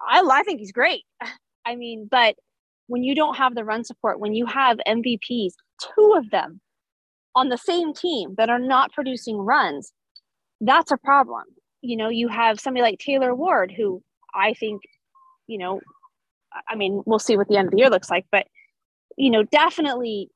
I 0.00 0.20
I 0.20 0.42
think 0.42 0.60
he's 0.60 0.72
great. 0.72 1.04
I 1.66 1.76
mean, 1.76 2.08
but 2.10 2.36
when 2.86 3.02
you 3.02 3.14
don't 3.14 3.36
have 3.36 3.54
the 3.54 3.64
run 3.64 3.84
support, 3.84 4.20
when 4.20 4.34
you 4.34 4.46
have 4.46 4.78
MVPs, 4.86 5.52
two 5.80 6.14
of 6.16 6.30
them 6.30 6.60
on 7.34 7.48
the 7.48 7.58
same 7.58 7.92
team 7.92 8.34
that 8.36 8.50
are 8.50 8.58
not 8.58 8.92
producing 8.92 9.36
runs, 9.38 9.92
that's 10.60 10.92
a 10.92 10.96
problem. 10.96 11.44
You 11.80 11.96
know, 11.96 12.08
you 12.08 12.28
have 12.28 12.60
somebody 12.60 12.82
like 12.82 12.98
Taylor 12.98 13.34
Ward, 13.34 13.72
who 13.76 14.02
I 14.34 14.54
think, 14.54 14.82
you 15.46 15.58
know, 15.58 15.80
I- 16.68 16.76
mean, 16.76 17.02
we'll 17.06 17.18
see 17.18 17.36
what 17.36 17.48
the 17.48 17.56
end 17.56 17.68
of 17.68 17.72
the 17.72 17.78
year 17.78 17.90
looks 17.90 18.10
like, 18.10 18.26
but, 18.30 18.46
you 19.16 19.30
know, 19.30 19.42
definitely 19.42 20.30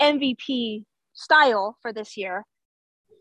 MVP 0.00 0.84
style 1.12 1.76
for 1.80 1.92
this 1.92 2.16
year. 2.16 2.44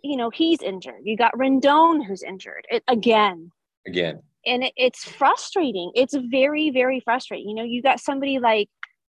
You 0.04 0.18
know, 0.18 0.30
he's 0.30 0.62
injured. 0.62 1.02
You 1.04 1.18
got 1.18 1.34
Rendon 1.34 2.06
who's 2.06 2.24
injured 2.24 2.66
it, 2.70 2.84
again 2.88 3.52
Again, 3.88 4.22
and 4.46 4.64
it, 4.64 4.74
it's 4.76 5.04
frustrating. 5.04 5.92
It's 5.96 6.16
very, 6.16 6.70
very 6.70 7.00
frustrating. 7.00 7.50
You 7.50 7.56
know, 7.56 7.64
you 7.64 7.82
got 7.82 8.00
somebody 8.00 8.40
like 8.40 8.70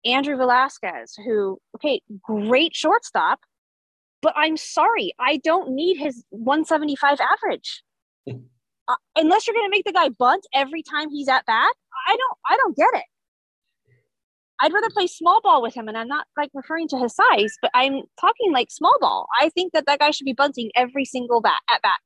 Andrew 0.06 0.38
Velazquez, 0.38 1.16
who, 1.26 1.60
okay, 1.76 2.02
great 2.24 2.76
shortstop, 2.76 3.40
but 4.22 4.34
I'm 4.36 4.58
sorry, 4.58 5.14
I 5.20 5.38
don't 5.38 5.72
need 5.72 5.98
his 5.98 6.24
175 6.30 7.20
average. 7.20 7.84
uh, 8.30 8.96
unless 9.16 9.48
you're 9.48 9.56
going 9.56 9.68
to 9.68 9.72
make 9.72 9.86
the 9.86 9.94
guy 9.94 10.10
bunt 10.10 10.46
every 10.54 10.84
time 10.84 11.10
he's 11.10 11.28
at 11.28 11.46
bat, 11.46 11.74
I 12.08 12.16
don't, 12.16 12.38
I 12.50 12.58
don't 12.58 12.76
get 12.76 12.90
it. 12.94 13.06
I'd 14.62 14.74
rather 14.74 14.90
play 14.90 15.08
small 15.08 15.40
ball 15.42 15.62
with 15.62 15.74
him, 15.74 15.88
and 15.88 15.98
I'm 15.98 16.10
not 16.10 16.28
like 16.36 16.50
referring 16.54 16.90
to 16.90 16.98
his 16.98 17.16
size, 17.16 17.56
but 17.62 17.72
I'm 17.74 18.02
talking 18.20 18.52
like 18.52 18.70
small 18.70 18.98
ball. 19.00 19.28
I 19.40 19.50
think 19.50 19.72
that 19.72 19.86
that 19.86 20.00
guy 20.00 20.12
should 20.12 20.26
be 20.26 20.34
bunting 20.34 20.70
every 20.76 21.06
single 21.06 21.40
bat 21.40 21.62
at 21.70 21.82
bat. 21.82 22.00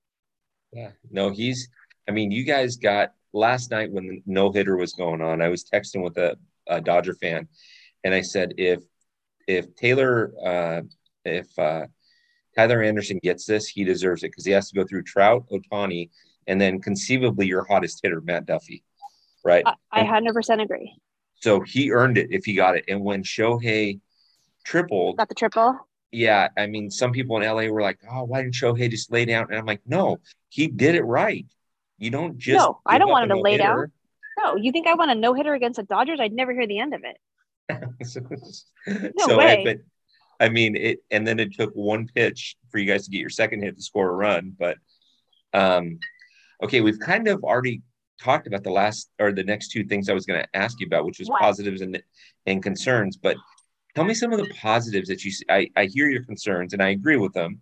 Yeah, 0.71 0.91
no, 1.09 1.31
he's. 1.31 1.67
I 2.07 2.11
mean, 2.11 2.31
you 2.31 2.43
guys 2.43 2.75
got 2.75 3.13
last 3.33 3.71
night 3.71 3.91
when 3.91 4.07
the 4.07 4.23
no 4.25 4.51
hitter 4.51 4.77
was 4.77 4.93
going 4.93 5.21
on. 5.21 5.41
I 5.41 5.49
was 5.49 5.63
texting 5.63 6.03
with 6.03 6.17
a, 6.17 6.37
a 6.67 6.81
Dodger 6.81 7.13
fan, 7.13 7.47
and 8.03 8.13
I 8.13 8.21
said, 8.21 8.53
if 8.57 8.81
if 9.47 9.75
Taylor, 9.75 10.33
uh, 10.45 10.81
if 11.25 11.47
uh, 11.57 11.87
Tyler 12.55 12.81
Anderson 12.81 13.19
gets 13.23 13.45
this, 13.45 13.67
he 13.67 13.83
deserves 13.83 14.23
it 14.23 14.31
because 14.31 14.45
he 14.45 14.51
has 14.51 14.69
to 14.69 14.75
go 14.75 14.85
through 14.85 15.03
Trout, 15.03 15.45
Ohtani, 15.51 16.09
and 16.47 16.59
then 16.59 16.79
conceivably 16.81 17.47
your 17.47 17.65
hottest 17.65 17.99
hitter, 18.03 18.21
Matt 18.21 18.45
Duffy, 18.45 18.83
right? 19.43 19.63
I, 19.65 19.75
I 19.91 20.03
100% 20.03 20.61
agree. 20.61 20.95
So 21.41 21.59
he 21.61 21.91
earned 21.91 22.17
it 22.17 22.27
if 22.31 22.45
he 22.45 22.53
got 22.53 22.77
it. 22.77 22.85
And 22.87 23.01
when 23.01 23.23
Shohei 23.23 23.99
tripled, 24.63 25.17
Got 25.17 25.27
the 25.27 25.35
triple. 25.35 25.77
yeah, 26.11 26.47
I 26.57 26.67
mean, 26.67 26.89
some 26.89 27.11
people 27.11 27.35
in 27.37 27.43
LA 27.43 27.67
were 27.67 27.81
like, 27.81 27.99
"Oh, 28.09 28.23
why 28.23 28.41
didn't 28.41 28.53
Shohei 28.53 28.89
just 28.89 29.11
lay 29.11 29.25
down?" 29.25 29.47
And 29.49 29.57
I'm 29.57 29.65
like, 29.65 29.81
"No, 29.85 30.19
he 30.49 30.67
did 30.67 30.95
it 30.95 31.03
right. 31.03 31.45
You 32.03 32.09
don't 32.11 32.37
just 32.37 32.57
No, 32.59 32.81
I 32.85 32.97
don't 32.97 33.09
want 33.09 33.23
him 33.23 33.29
to 33.37 33.41
lay 33.41 33.55
down. 33.57 33.77
no-hitter." 34.37 34.59
You 34.61 34.71
think 34.73 34.87
I 34.87 34.95
want 34.95 35.11
a 35.11 35.15
no 35.15 35.33
hitter 35.33 35.53
against 35.53 35.77
the 35.77 35.83
Dodgers? 35.83 36.19
I'd 36.19 36.33
never 36.33 36.51
hear 36.51 36.67
the 36.67 36.79
end 36.79 36.93
of 36.93 37.01
it. 37.05 37.17
no 39.15 39.35
I, 39.35 39.37
way. 39.37 39.63
but 39.63 39.77
I 40.45 40.49
mean 40.49 40.75
it, 40.75 40.99
and 41.11 41.25
then 41.25 41.39
it 41.39 41.53
took 41.53 41.71
one 41.73 42.07
pitch 42.13 42.57
for 42.69 42.77
you 42.77 42.85
guys 42.91 43.05
to 43.05 43.11
get 43.11 43.19
your 43.19 43.29
second 43.29 43.63
hit 43.63 43.77
to 43.77 43.81
score 43.81 44.09
a 44.09 44.13
run. 44.13 44.53
But 44.57 44.77
um, 45.53 45.99
okay, 46.61 46.81
we've 46.81 46.99
kind 46.99 47.29
of 47.29 47.43
already 47.43 47.81
talked 48.21 48.47
about 48.47 48.63
the 48.63 48.71
last 48.71 49.09
or 49.19 49.31
the 49.31 49.43
next 49.43 49.69
two 49.69 49.85
things 49.85 50.09
I 50.09 50.13
was 50.13 50.25
going 50.25 50.41
to 50.41 50.57
ask 50.57 50.79
you 50.81 50.87
about, 50.87 51.05
which 51.05 51.19
was 51.19 51.29
What? 51.29 51.39
positives 51.41 51.79
and 51.81 52.03
and 52.45 52.61
concerns. 52.61 53.15
But 53.15 53.37
tell 53.95 54.03
me 54.03 54.13
some 54.13 54.33
of 54.33 54.39
the 54.39 54.53
positives 54.55 55.07
that 55.07 55.23
you 55.23 55.31
see. 55.31 55.45
I, 55.47 55.69
I 55.77 55.85
hear 55.85 56.09
your 56.09 56.23
concerns 56.25 56.73
and 56.73 56.83
I 56.83 56.89
agree 56.89 57.17
with 57.17 57.31
them, 57.33 57.61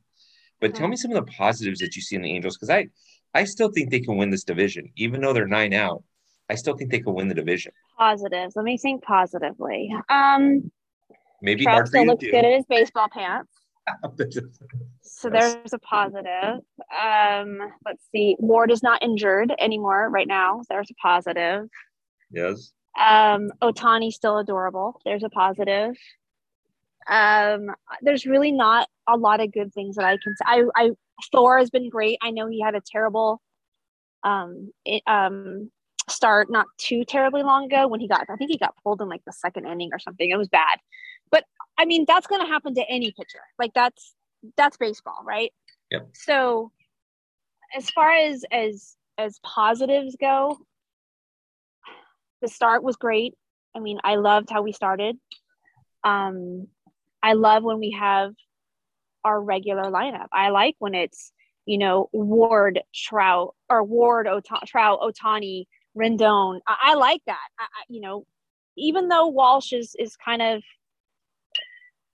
but 0.60 0.74
tell 0.74 0.88
Mhm. 0.88 0.92
me 0.92 0.96
some 0.96 1.12
of 1.12 1.24
the 1.24 1.32
positives 1.32 1.80
that 1.82 1.96
you 1.96 2.02
see 2.02 2.16
in 2.16 2.24
the 2.24 2.32
Angels 2.34 2.58
because 2.58 2.72
I 2.72 2.88
I 3.34 3.46
still 3.46 3.72
think 3.72 3.90
they 3.90 4.00
can 4.00 4.18
win 4.18 4.30
this 4.30 4.44
division, 4.44 4.92
even 4.96 5.22
though 5.22 5.34
they're 5.34 5.48
nine 5.48 5.74
out. 5.74 6.04
I 6.50 6.56
still 6.56 6.76
think 6.76 6.92
they 6.92 7.00
can 7.00 7.14
win 7.14 7.30
the 7.30 7.36
division. 7.36 7.72
Positives. 7.98 8.56
Let 8.56 8.66
me 8.66 8.78
think 8.78 9.04
positively. 9.04 9.94
Um, 10.10 10.70
Maybe 11.42 11.64
Trout 11.64 11.88
still 11.88 12.06
looks 12.06 12.24
good 12.24 12.46
in 12.46 12.54
his 12.54 12.66
baseball 12.66 13.08
pants. 13.12 13.52
So 15.04 15.30
there's 15.30 15.74
a 15.74 15.80
positive. 15.80 16.60
Um, 17.04 17.60
let's 17.86 18.04
see. 18.12 18.36
Ward 18.40 18.72
is 18.72 18.82
not 18.82 19.04
injured 19.04 19.54
anymore 19.60 20.10
right 20.10 20.28
now. 20.28 20.62
There's 20.68 20.90
a 20.90 20.96
positive. 20.96 21.68
yes. 22.32 22.72
Um, 23.00 23.52
Ohtani's 23.62 24.16
still 24.16 24.38
adorable. 24.40 25.00
There's 25.06 25.24
a 25.24 25.30
positive. 25.30 25.96
Um, 27.08 27.72
there's 28.02 28.26
really 28.26 28.52
not 28.52 28.88
a 29.08 29.18
lot 29.18 29.42
of 29.42 29.52
good 29.52 29.74
things 29.74 29.96
that 29.96 30.06
I 30.06 30.18
can 30.18 30.36
say. 30.36 30.46
I, 30.46 30.64
I 30.76 30.92
Thor 31.32 31.58
has 31.58 31.70
been 31.70 31.90
great. 31.90 32.18
I 32.22 32.32
know 32.32 32.48
he 32.48 32.62
had 32.62 32.76
a 32.76 32.82
terrible 32.86 33.42
um 34.24 34.72
it, 34.86 35.02
um 35.08 35.72
start 36.08 36.52
not 36.52 36.68
too 36.78 37.04
terribly 37.04 37.42
long 37.42 37.66
ago 37.66 37.88
when 37.88 38.00
he 38.00 38.08
got 38.08 38.28
I 38.30 38.36
think 38.36 38.52
he 38.52 38.58
got 38.58 38.76
pulled 38.84 39.02
in 39.02 39.10
like 39.10 39.24
the 39.26 39.34
second 39.34 39.66
inning 39.66 39.90
or 39.94 40.00
something. 40.00 40.30
It 40.30 40.38
was 40.38 40.48
bad. 40.48 40.78
But 41.32 41.46
I 41.78 41.86
mean 41.86 42.06
that's 42.08 42.28
gonna 42.28 42.48
happen 42.48 42.76
to 42.76 42.90
any 42.90 43.12
pitcher. 43.12 43.42
Like 43.58 43.72
that's 43.74 44.14
that's 44.58 44.78
baseball, 44.78 45.22
right? 45.24 45.52
Yep. 45.92 46.10
So 46.14 46.72
as 47.76 47.90
far 47.92 48.12
as 48.12 48.46
as 48.52 48.96
as 49.18 49.40
positives 49.44 50.16
go, 50.20 50.58
the 52.42 52.48
start 52.48 52.84
was 52.84 52.96
great. 52.96 53.36
I 53.76 53.80
mean, 53.80 54.00
I 54.04 54.16
loved 54.16 54.50
how 54.50 54.62
we 54.62 54.72
started. 54.72 55.18
Um, 56.04 56.68
I 57.24 57.34
love 57.34 57.64
when 57.64 57.80
we 57.80 57.92
have 57.92 58.34
our 59.24 59.42
regular 59.42 59.84
lineup. 59.84 60.28
I 60.32 60.50
like 60.50 60.76
when 60.80 60.96
it's, 60.96 61.32
you 61.66 61.78
know, 61.78 62.10
Ward, 62.12 62.82
Trout, 62.94 63.56
or 63.70 63.84
Ward, 63.84 64.28
Ota- 64.28 64.66
Trout, 64.66 65.00
Ohtani, 65.02 65.66
Rendon. 65.96 66.60
I, 66.68 66.92
I 66.92 66.94
like 66.96 67.22
that. 67.28 67.48
I, 67.60 67.64
I, 67.64 67.84
you 67.90 68.02
know, 68.02 68.26
even 68.78 69.10
though 69.10 69.28
Walsh 69.28 69.74
is 69.74 69.96
is 70.00 70.16
kind 70.16 70.42
of, 70.42 70.64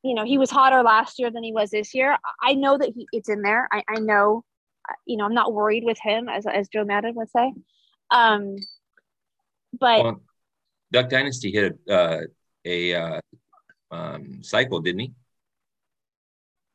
you 0.03 0.13
know, 0.15 0.25
he 0.25 0.37
was 0.37 0.51
hotter 0.51 0.83
last 0.83 1.19
year 1.19 1.31
than 1.31 1.43
he 1.43 1.53
was 1.53 1.69
this 1.69 1.93
year. 1.93 2.17
I 2.41 2.53
know 2.53 2.77
that 2.77 2.89
he 2.93 3.07
it's 3.11 3.29
in 3.29 3.41
there. 3.41 3.67
I, 3.71 3.83
I 3.87 3.99
know, 3.99 4.43
you 5.05 5.17
know, 5.17 5.25
I'm 5.25 5.33
not 5.33 5.53
worried 5.53 5.83
with 5.85 5.99
him 5.99 6.27
as 6.27 6.45
as 6.45 6.67
Joe 6.67 6.83
Maddon 6.83 7.15
would 7.15 7.31
say. 7.31 7.53
Um, 8.11 8.57
but 9.79 10.03
well, 10.03 10.21
Duck 10.91 11.09
Dynasty 11.09 11.51
hit 11.51 11.77
a 11.87 11.93
uh, 11.93 12.21
a 12.65 12.93
uh, 12.93 13.19
um, 13.91 14.43
cycle, 14.43 14.81
didn't 14.81 14.99
he? 14.99 15.13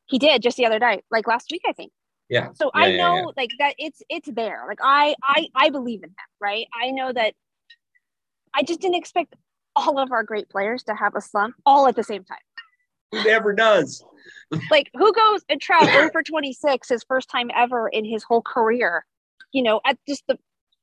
He 0.07 0.19
did 0.19 0.43
just 0.43 0.57
the 0.57 0.67
other 0.67 0.79
day, 0.79 1.03
like 1.11 1.27
last 1.27 1.49
week, 1.51 1.63
I 1.67 1.73
think. 1.73 1.93
Yeah. 2.29 2.49
So 2.55 2.71
yeah, 2.75 2.83
I 2.83 2.87
yeah, 2.89 2.97
know 2.97 3.17
yeah. 3.17 3.25
like 3.37 3.51
that 3.59 3.75
it's 3.79 4.03
it's 4.09 4.29
there. 4.33 4.65
Like 4.67 4.79
I 4.83 5.15
I 5.23 5.49
I 5.55 5.71
believe 5.71 6.03
in 6.03 6.11
him, 6.11 6.17
right? 6.41 6.67
I 6.75 6.91
know 6.91 7.13
that 7.13 7.35
I 8.55 8.63
just 8.63 8.81
didn't 8.81 8.97
expect 8.97 9.35
all 9.75 9.99
of 9.99 10.13
our 10.13 10.23
great 10.23 10.49
players 10.49 10.83
to 10.85 10.95
have 10.95 11.15
a 11.15 11.21
slump 11.21 11.55
all 11.65 11.87
at 11.87 11.97
the 11.97 12.03
same 12.03 12.25
time. 12.25 12.39
Who 13.13 13.25
never 13.25 13.53
does? 13.53 14.05
like 14.71 14.91
who 14.95 15.13
goes 15.13 15.43
and 15.49 15.61
Trout 15.61 15.85
0 15.93 16.11
for 16.11 16.23
26 16.23 16.89
his 16.89 17.05
first 17.05 17.29
time 17.29 17.51
ever 17.55 17.89
in 17.89 18.05
his 18.05 18.23
whole 18.23 18.43
career, 18.43 19.05
you 19.53 19.63
know, 19.63 19.81
at 19.85 19.99
just 20.09 20.25
the 20.27 20.39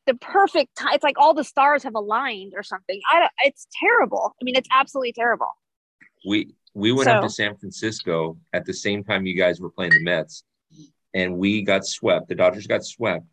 the 0.06 0.16
perfect 0.16 0.76
time. 0.76 0.94
It's 0.94 1.04
like 1.04 1.20
all 1.20 1.34
the 1.34 1.44
stars 1.44 1.84
have 1.84 1.96
aligned 1.96 2.54
or 2.56 2.64
something. 2.64 3.00
I 3.12 3.20
don't, 3.20 3.32
it's 3.44 3.68
terrible. 3.80 4.36
I 4.42 4.44
mean, 4.44 4.56
it's 4.56 4.70
absolutely 4.72 5.14
terrible. 5.14 5.50
We 6.26 6.54
we 6.74 6.92
went 6.92 7.06
so, 7.06 7.14
up 7.14 7.24
to 7.24 7.30
San 7.30 7.58
Francisco 7.58 8.38
at 8.54 8.66
the 8.66 8.74
same 8.74 9.04
time 9.04 9.26
you 9.26 9.36
guys 9.36 9.60
were 9.60 9.70
playing 9.70 9.94
the 9.94 10.04
Mets, 10.04 10.44
and 11.14 11.38
we 11.38 11.62
got 11.62 11.86
swept. 11.86 12.30
The 12.30 12.36
Dodgers 12.36 12.68
got 12.68 12.86
swept, 12.86 13.26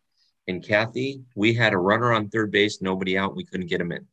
and 0.47 0.63
Cathy, 0.63 1.21
we 1.35 1.53
had 1.53 1.73
a 1.73 1.77
runner 1.77 2.13
on 2.13 2.29
third 2.29 2.51
base, 2.51 2.81
nobody 2.81 3.17
out, 3.17 3.35
we 3.35 3.45
couldn't 3.45 3.67
get 3.67 3.81
him 3.81 3.91
in. 3.91 4.05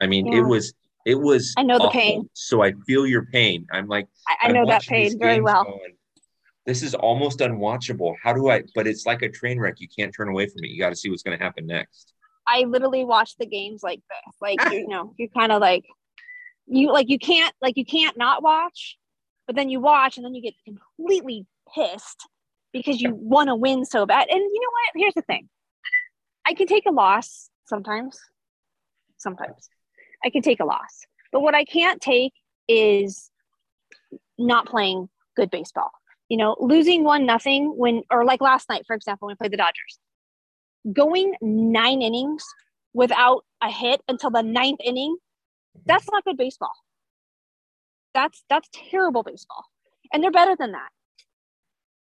I 0.00 0.06
mean, 0.06 0.26
yeah. 0.26 0.38
it 0.38 0.42
was 0.42 0.74
it 1.04 1.18
was. 1.18 1.54
I 1.56 1.62
know 1.62 1.76
awful. 1.76 1.86
the 1.86 1.92
pain. 1.92 2.30
So 2.34 2.62
I 2.62 2.72
feel 2.86 3.06
your 3.06 3.26
pain. 3.26 3.66
I'm 3.72 3.88
like, 3.88 4.06
I, 4.28 4.48
I 4.48 4.52
know 4.52 4.66
that 4.66 4.82
pain 4.82 5.18
very 5.18 5.40
well. 5.40 5.64
Going, 5.64 5.96
this 6.66 6.82
is 6.82 6.94
almost 6.94 7.38
unwatchable. 7.38 8.14
How 8.22 8.32
do 8.32 8.50
I? 8.50 8.62
But 8.74 8.86
it's 8.86 9.06
like 9.06 9.22
a 9.22 9.28
train 9.28 9.58
wreck. 9.58 9.80
You 9.80 9.88
can't 9.88 10.14
turn 10.14 10.28
away 10.28 10.46
from 10.46 10.64
it. 10.64 10.68
You 10.68 10.78
got 10.78 10.90
to 10.90 10.96
see 10.96 11.08
what's 11.08 11.22
going 11.22 11.36
to 11.36 11.42
happen 11.42 11.66
next. 11.66 12.12
I 12.46 12.64
literally 12.64 13.04
watch 13.04 13.36
the 13.38 13.46
games 13.46 13.82
like 13.82 14.00
this. 14.08 14.34
Like 14.40 14.58
you 14.72 14.86
know, 14.86 15.14
you 15.16 15.28
kind 15.30 15.50
of 15.50 15.60
like 15.60 15.84
you 16.68 16.92
like 16.92 17.08
you 17.08 17.18
can't 17.18 17.54
like 17.60 17.76
you 17.76 17.84
can't 17.84 18.16
not 18.16 18.42
watch, 18.42 18.98
but 19.46 19.56
then 19.56 19.68
you 19.68 19.80
watch 19.80 20.16
and 20.16 20.24
then 20.24 20.34
you 20.34 20.42
get 20.42 20.54
completely 20.64 21.46
pissed 21.74 22.28
because 22.72 23.00
you 23.00 23.14
want 23.14 23.48
to 23.48 23.54
win 23.54 23.84
so 23.84 24.06
bad. 24.06 24.28
And 24.30 24.40
you 24.40 24.60
know 24.60 24.70
what? 24.70 25.02
Here's 25.02 25.14
the 25.14 25.22
thing. 25.22 25.48
I 26.46 26.54
can 26.54 26.66
take 26.66 26.86
a 26.86 26.92
loss 26.92 27.50
sometimes. 27.66 28.18
Sometimes. 29.16 29.68
I 30.24 30.30
can 30.30 30.42
take 30.42 30.60
a 30.60 30.64
loss. 30.64 31.06
But 31.32 31.40
what 31.40 31.54
I 31.54 31.64
can't 31.64 32.00
take 32.00 32.32
is 32.68 33.30
not 34.38 34.66
playing 34.66 35.08
good 35.36 35.50
baseball. 35.50 35.90
You 36.28 36.36
know, 36.36 36.56
losing 36.60 37.04
one 37.04 37.24
nothing 37.24 37.72
when 37.76 38.02
or 38.10 38.24
like 38.24 38.40
last 38.40 38.68
night, 38.68 38.84
for 38.86 38.94
example, 38.94 39.26
when 39.26 39.32
we 39.32 39.36
played 39.36 39.52
the 39.52 39.56
Dodgers. 39.56 39.98
Going 40.92 41.34
nine 41.40 42.02
innings 42.02 42.44
without 42.94 43.44
a 43.62 43.70
hit 43.70 44.00
until 44.08 44.30
the 44.30 44.42
ninth 44.42 44.80
inning 44.84 45.16
that's 45.86 46.08
not 46.10 46.24
good 46.24 46.36
baseball. 46.36 46.72
That's 48.14 48.42
that's 48.48 48.68
terrible 48.72 49.22
baseball. 49.22 49.64
And 50.12 50.22
they're 50.22 50.30
better 50.30 50.56
than 50.56 50.72
that. 50.72 50.88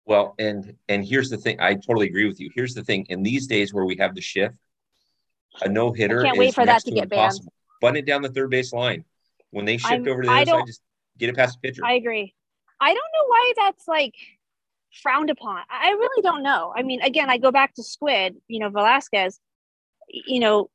Well, 0.06 0.34
and 0.38 0.76
and 0.88 1.04
here's 1.04 1.30
the 1.30 1.36
thing. 1.36 1.60
I 1.60 1.74
totally 1.74 2.06
agree 2.06 2.26
with 2.26 2.40
you. 2.40 2.50
Here's 2.54 2.74
the 2.74 2.84
thing. 2.84 3.06
In 3.08 3.22
these 3.22 3.46
days 3.46 3.72
where 3.74 3.84
we 3.84 3.96
have 3.96 4.14
the 4.14 4.20
shift, 4.20 4.56
a 5.60 5.68
no 5.68 5.92
hitter. 5.92 6.22
Can't 6.22 6.38
wait 6.38 6.54
for 6.54 6.66
that 6.66 6.82
to, 6.84 6.90
to 6.90 6.94
get 6.94 7.04
impossible. 7.04 7.44
banned. 7.44 7.80
Button 7.80 7.96
it 7.96 8.06
down 8.06 8.22
the 8.22 8.28
third 8.28 8.50
base 8.50 8.72
line. 8.72 9.04
When 9.50 9.64
they 9.64 9.76
shift 9.78 9.92
I'm, 9.92 10.08
over 10.08 10.22
to 10.22 10.28
the 10.28 10.34
other 10.34 10.46
side, 10.46 10.66
just 10.66 10.82
get 11.18 11.28
it 11.28 11.36
past 11.36 11.58
the 11.60 11.68
pitcher. 11.68 11.84
I 11.84 11.94
agree. 11.94 12.34
I 12.80 12.88
don't 12.88 12.96
know 12.96 13.26
why 13.26 13.52
that's 13.56 13.88
like 13.88 14.14
frowned 15.02 15.30
upon. 15.30 15.62
I 15.68 15.90
really 15.90 16.22
don't 16.22 16.42
know. 16.42 16.72
I 16.74 16.82
mean, 16.82 17.02
again, 17.02 17.30
I 17.30 17.38
go 17.38 17.50
back 17.50 17.74
to 17.74 17.82
Squid, 17.82 18.36
you 18.48 18.60
know, 18.60 18.70
Velazquez, 18.70 19.38
you 20.08 20.40
know, 20.40 20.70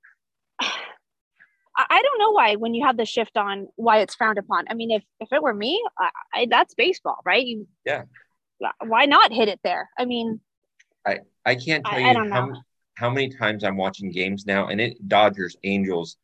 I 1.78 2.02
don't 2.02 2.20
know 2.20 2.32
why 2.32 2.56
when 2.56 2.74
you 2.74 2.86
have 2.86 2.98
the 2.98 3.06
shift 3.06 3.36
on 3.38 3.68
why 3.76 4.00
it's 4.00 4.16
frowned 4.16 4.38
upon. 4.38 4.66
I 4.70 4.74
mean, 4.74 4.92
if 4.92 5.04
if 5.20 5.32
it 5.34 5.42
were 5.42 5.54
me, 5.54 5.84
I, 6.00 6.10
I, 6.34 6.48
that's 6.50 6.74
baseball, 6.74 7.18
right? 7.26 7.46
You 7.46 7.68
yeah. 7.86 8.04
Why 8.82 9.06
not 9.06 9.34
hit 9.34 9.50
it 9.50 9.60
there? 9.64 9.90
I 9.98 10.06
mean, 10.06 10.40
I 11.06 11.20
I 11.46 11.56
can't 11.56 11.86
tell 11.86 12.00
you 12.00 12.30
how 12.32 12.54
how 12.96 13.10
many 13.10 13.30
times 13.30 13.64
I'm 13.64 13.76
watching 13.76 14.10
games 14.10 14.46
now, 14.46 14.68
and 14.68 14.80
it 14.80 15.08
Dodgers, 15.08 15.58
Angels, 15.64 16.18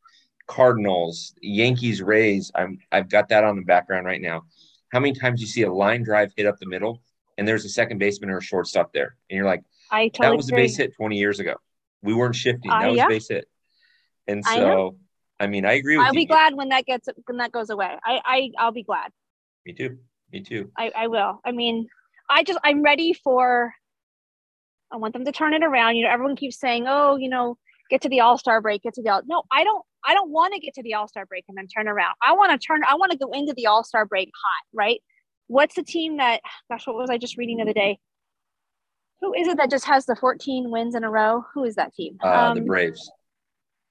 Cardinals, 0.46 1.34
Yankees, 1.42 2.00
Rays. 2.00 2.50
I'm 2.54 2.78
I've 2.90 3.10
got 3.10 3.28
that 3.28 3.44
on 3.44 3.56
the 3.56 3.62
background 3.62 4.06
right 4.06 4.20
now. 4.20 4.44
How 4.90 5.00
many 5.00 5.12
times 5.12 5.40
you 5.40 5.46
see 5.46 5.62
a 5.62 5.72
line 5.72 6.02
drive 6.02 6.32
hit 6.36 6.46
up 6.46 6.58
the 6.58 6.66
middle, 6.66 7.02
and 7.36 7.46
there's 7.46 7.66
a 7.66 7.70
second 7.70 7.98
baseman 7.98 8.30
or 8.30 8.38
a 8.38 8.42
shortstop 8.42 8.92
there, 8.94 9.16
and 9.28 9.36
you're 9.36 9.46
like, 9.46 9.62
I 9.90 10.08
totally 10.08 10.30
that 10.30 10.36
was 10.36 10.48
agree. 10.48 10.62
a 10.62 10.64
base 10.64 10.76
hit 10.76 10.96
20 10.96 11.18
years 11.18 11.40
ago. 11.40 11.56
We 12.02 12.14
weren't 12.14 12.34
shifting. 12.34 12.70
That 12.70 12.86
uh, 12.86 12.88
was 12.88 12.96
yeah. 12.96 13.06
a 13.06 13.08
base 13.08 13.28
hit. 13.28 13.48
And 14.26 14.44
so 14.44 14.96
I 15.42 15.48
mean, 15.48 15.66
I 15.66 15.72
agree 15.72 15.96
with 15.96 16.06
I'll 16.06 16.14
you. 16.14 16.20
be 16.20 16.26
glad 16.26 16.54
when 16.54 16.68
that 16.68 16.86
gets 16.86 17.08
when 17.26 17.38
that 17.38 17.50
goes 17.50 17.68
away. 17.68 17.90
I, 18.04 18.20
I 18.24 18.50
I'll 18.58 18.70
be 18.70 18.84
glad. 18.84 19.10
Me 19.66 19.72
too. 19.72 19.98
Me 20.32 20.40
too. 20.40 20.70
I, 20.78 20.92
I 20.96 21.06
will. 21.08 21.40
I 21.44 21.50
mean, 21.50 21.88
I 22.30 22.44
just 22.44 22.60
I'm 22.62 22.80
ready 22.80 23.12
for 23.12 23.74
I 24.92 24.98
want 24.98 25.14
them 25.14 25.24
to 25.24 25.32
turn 25.32 25.52
it 25.52 25.64
around. 25.64 25.96
You 25.96 26.04
know, 26.04 26.12
everyone 26.12 26.36
keeps 26.36 26.60
saying, 26.60 26.84
Oh, 26.86 27.16
you 27.16 27.28
know, 27.28 27.58
get 27.90 28.02
to 28.02 28.08
the 28.08 28.20
all-star 28.20 28.60
break, 28.60 28.84
get 28.84 28.94
to 28.94 29.02
the 29.02 29.10
all 29.10 29.22
no, 29.26 29.42
I 29.50 29.64
don't 29.64 29.84
I 30.04 30.14
don't 30.14 30.30
want 30.30 30.54
to 30.54 30.60
get 30.60 30.74
to 30.74 30.82
the 30.84 30.94
all-star 30.94 31.26
break 31.26 31.44
and 31.48 31.58
then 31.58 31.66
turn 31.66 31.88
around. 31.88 32.14
I 32.22 32.34
want 32.34 32.52
to 32.52 32.64
turn 32.64 32.82
I 32.88 32.94
want 32.94 33.10
to 33.10 33.18
go 33.18 33.32
into 33.32 33.52
the 33.52 33.66
all-star 33.66 34.06
break 34.06 34.28
hot, 34.28 34.66
right? 34.72 35.02
What's 35.48 35.74
the 35.74 35.82
team 35.82 36.18
that 36.18 36.40
gosh, 36.70 36.86
what 36.86 36.94
was 36.94 37.10
I 37.10 37.18
just 37.18 37.36
reading 37.36 37.56
the 37.56 37.64
other 37.64 37.72
day? 37.72 37.98
Who 39.22 39.34
is 39.34 39.48
it 39.48 39.56
that 39.56 39.70
just 39.70 39.86
has 39.86 40.06
the 40.06 40.14
14 40.14 40.70
wins 40.70 40.94
in 40.94 41.02
a 41.02 41.10
row? 41.10 41.44
Who 41.52 41.64
is 41.64 41.74
that 41.74 41.94
team? 41.94 42.18
Uh, 42.22 42.28
um, 42.28 42.58
the 42.58 42.60
Braves. 42.62 43.10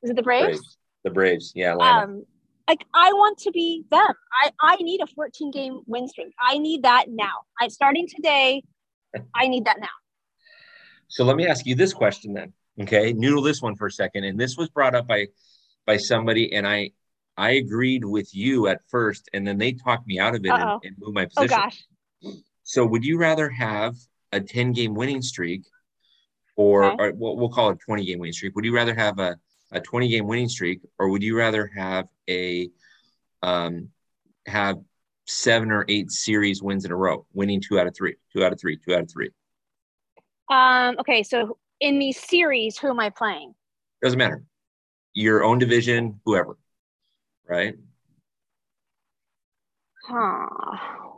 Is 0.01 0.09
it 0.09 0.15
the 0.15 0.23
Braves? 0.23 0.45
Braves. 0.45 0.77
The 1.03 1.09
Braves, 1.09 1.51
yeah. 1.55 1.71
Atlanta. 1.73 2.03
Um, 2.05 2.25
like 2.67 2.85
I 2.93 3.11
want 3.13 3.37
to 3.39 3.51
be 3.51 3.83
them. 3.91 4.13
I 4.43 4.51
I 4.61 4.75
need 4.77 5.01
a 5.01 5.07
14 5.07 5.51
game 5.51 5.81
win 5.87 6.07
streak. 6.07 6.33
I 6.39 6.57
need 6.57 6.83
that 6.83 7.05
now. 7.09 7.41
I 7.59 7.67
starting 7.67 8.07
today. 8.07 8.63
I 9.35 9.47
need 9.47 9.65
that 9.65 9.79
now. 9.79 9.87
So 11.07 11.25
let 11.25 11.35
me 11.35 11.47
ask 11.47 11.65
you 11.65 11.75
this 11.75 11.93
question 11.93 12.33
then. 12.33 12.53
Okay, 12.79 13.11
noodle 13.13 13.41
this 13.41 13.61
one 13.61 13.75
for 13.75 13.87
a 13.87 13.91
second. 13.91 14.23
And 14.23 14.39
this 14.39 14.55
was 14.57 14.69
brought 14.69 14.95
up 14.95 15.07
by 15.07 15.27
by 15.85 15.97
somebody, 15.97 16.53
and 16.53 16.65
I 16.65 16.91
I 17.35 17.51
agreed 17.51 18.05
with 18.05 18.33
you 18.33 18.67
at 18.67 18.81
first, 18.89 19.29
and 19.33 19.45
then 19.45 19.57
they 19.57 19.73
talked 19.73 20.07
me 20.07 20.19
out 20.19 20.35
of 20.35 20.45
it 20.45 20.49
and, 20.51 20.79
and, 20.83 20.95
moved 20.99 21.15
my 21.15 21.23
Oh 21.23 21.41
position. 21.41 21.47
gosh. 21.57 21.83
So 22.63 22.85
would 22.85 23.03
you 23.03 23.17
rather 23.17 23.49
have 23.49 23.95
a 24.31 24.39
10 24.39 24.73
game 24.73 24.93
winning 24.93 25.21
streak, 25.21 25.63
or, 26.55 26.85
Okay. 26.85 26.95
or 27.03 27.11
we'll, 27.13 27.37
we'll 27.37 27.49
call 27.49 27.71
it 27.71 27.79
20 27.85 28.05
game 28.05 28.19
winning 28.19 28.33
streak? 28.33 28.55
Would 28.55 28.65
you 28.65 28.75
rather 28.75 28.93
have 28.93 29.17
a 29.19 29.37
a 29.71 29.79
20 29.79 30.09
game 30.09 30.27
winning 30.27 30.49
streak, 30.49 30.81
or 30.99 31.09
would 31.09 31.23
you 31.23 31.37
rather 31.37 31.71
have 31.75 32.07
a 32.29 32.69
um, 33.41 33.89
have 34.45 34.77
seven 35.27 35.71
or 35.71 35.85
eight 35.87 36.11
series 36.11 36.61
wins 36.61 36.85
in 36.85 36.91
a 36.91 36.95
row, 36.95 37.25
winning 37.33 37.61
two 37.61 37.79
out 37.79 37.87
of 37.87 37.95
three, 37.95 38.15
two 38.33 38.43
out 38.43 38.51
of 38.51 38.59
three, 38.59 38.77
two 38.77 38.93
out 38.93 39.01
of 39.01 39.11
three? 39.11 39.29
Um. 40.49 40.97
Okay. 40.99 41.23
So 41.23 41.57
in 41.79 41.99
these 41.99 42.19
series, 42.19 42.77
who 42.77 42.89
am 42.89 42.99
I 42.99 43.09
playing? 43.09 43.53
Doesn't 44.01 44.19
matter. 44.19 44.43
Your 45.13 45.43
own 45.43 45.59
division, 45.59 46.19
whoever, 46.25 46.57
right? 47.47 47.75
Huh. 50.07 51.10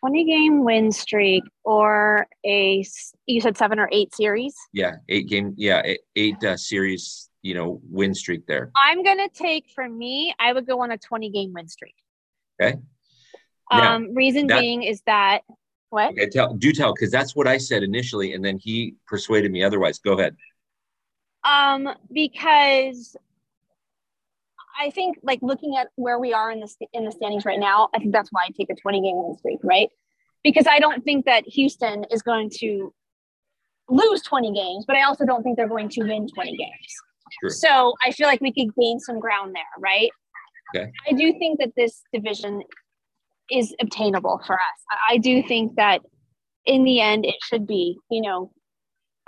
20 0.00 0.24
game 0.24 0.64
win 0.64 0.92
streak 0.92 1.42
or 1.64 2.26
a 2.44 2.84
you 3.26 3.40
said 3.40 3.56
seven 3.56 3.78
or 3.78 3.88
eight 3.92 4.14
series 4.14 4.54
Yeah, 4.72 4.96
eight 5.08 5.28
game, 5.28 5.54
yeah, 5.56 5.82
eight, 5.84 6.00
eight 6.16 6.44
uh, 6.44 6.56
series, 6.56 7.30
you 7.42 7.54
know, 7.54 7.80
win 7.90 8.14
streak 8.14 8.46
there. 8.46 8.70
i'm 8.76 9.02
gonna 9.02 9.28
take 9.28 9.64
for 9.74 9.88
me 9.88 10.34
i 10.38 10.52
would 10.52 10.66
go 10.66 10.80
on 10.82 10.90
a 10.90 10.98
20 10.98 11.30
game 11.30 11.52
win 11.54 11.68
streak 11.68 11.94
Okay. 12.60 12.78
Now, 13.72 13.96
um 13.96 14.14
reason 14.14 14.46
that- 14.48 14.60
being 14.60 14.82
is 14.82 15.02
that 15.06 15.40
what 15.90 16.10
Okay, 16.12 16.28
tell, 16.28 16.52
do 16.54 16.72
tell, 16.72 16.92
because 16.92 17.10
that's 17.10 17.34
what 17.36 17.46
I 17.46 17.58
said 17.58 17.82
initially, 17.82 18.34
and 18.34 18.44
then 18.44 18.58
he 18.58 18.94
persuaded 19.06 19.50
me 19.52 19.62
otherwise. 19.62 19.98
Go 19.98 20.12
ahead. 20.18 20.36
um 21.44 21.88
because 22.12 23.16
i 24.80 24.90
think 24.90 25.16
like 25.22 25.38
looking 25.42 25.76
at 25.76 25.88
where 25.96 26.18
we 26.18 26.32
are 26.32 26.50
in 26.50 26.60
the 26.60 26.68
in 26.92 27.04
the 27.04 27.12
standings 27.12 27.44
right 27.44 27.58
now 27.60 27.88
i 27.94 27.98
think 27.98 28.12
that's 28.12 28.30
why 28.30 28.42
i 28.46 28.50
take 28.56 28.70
a 28.70 28.74
20 28.74 29.00
game 29.00 29.16
win 29.16 29.36
streak 29.38 29.58
right 29.62 29.88
because 30.44 30.66
i 30.66 30.78
don't 30.78 31.04
think 31.04 31.24
that 31.24 31.44
houston 31.46 32.04
is 32.10 32.22
going 32.22 32.50
to 32.50 32.92
lose 33.88 34.22
20 34.22 34.52
games 34.52 34.84
but 34.86 34.96
i 34.96 35.02
also 35.02 35.24
don't 35.24 35.42
think 35.42 35.56
they're 35.56 35.68
going 35.68 35.88
to 35.88 36.00
win 36.02 36.26
20 36.28 36.56
games 36.56 36.94
True. 37.40 37.50
So 37.50 37.92
I 38.04 38.12
feel 38.12 38.26
like 38.28 38.40
we 38.40 38.52
could 38.52 38.74
gain 38.80 39.00
some 39.00 39.18
ground 39.18 39.54
there, 39.54 39.64
right? 39.78 40.10
Okay. 40.74 40.90
I 41.08 41.12
do 41.12 41.32
think 41.38 41.58
that 41.58 41.72
this 41.76 42.02
division 42.12 42.62
is 43.50 43.74
obtainable 43.80 44.40
for 44.46 44.54
us. 44.54 44.78
I- 45.08 45.18
do 45.18 45.42
think 45.42 45.76
that 45.76 46.02
in 46.64 46.84
the 46.84 47.00
end, 47.00 47.24
it 47.24 47.36
should 47.42 47.66
be, 47.66 47.98
you 48.10 48.20
know, 48.22 48.52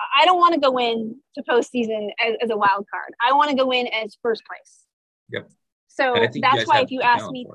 I- 0.00 0.22
I 0.22 0.24
don't 0.26 0.38
want 0.38 0.54
to 0.54 0.60
go 0.60 0.78
in 0.78 1.20
to 1.34 1.42
postseason 1.42 2.10
as, 2.20 2.36
as 2.42 2.50
a 2.50 2.56
wild 2.56 2.86
card. 2.90 3.14
I 3.24 3.32
want 3.32 3.50
to 3.50 3.56
go 3.56 3.72
in 3.72 3.86
as 3.88 4.16
first 4.22 4.42
place. 4.44 4.84
Yep. 5.30 5.50
So 5.88 6.14
And 6.14 6.22
I 6.24 6.26
think 6.26 6.36
you 6.36 6.50
that's 6.52 6.68
why 6.68 6.80
if 6.80 6.90
you 6.90 7.00
ask 7.02 7.30
me, 7.30 7.46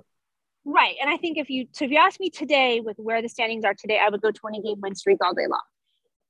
right, 0.66 0.96
and 1.02 1.10
I 1.10 1.18
think 1.18 1.38
if 1.38 1.50
you 1.50 1.68
so 1.72 1.86
if 1.86 1.92
you 1.92 1.98
ask 1.98 2.20
me 2.20 2.30
today 2.30 2.82
with 2.82 2.98
where 2.98 3.22
the 3.22 3.30
standings 3.30 3.64
are 3.66 3.74
today, 3.74 4.00
I 4.00 4.10
would 4.10 4.22
go 4.22 4.32
20 4.32 4.62
game 4.62 4.82
win 4.82 4.96
streak 4.96 5.20
all 5.24 5.34
day 5.34 5.48
long. 5.48 5.62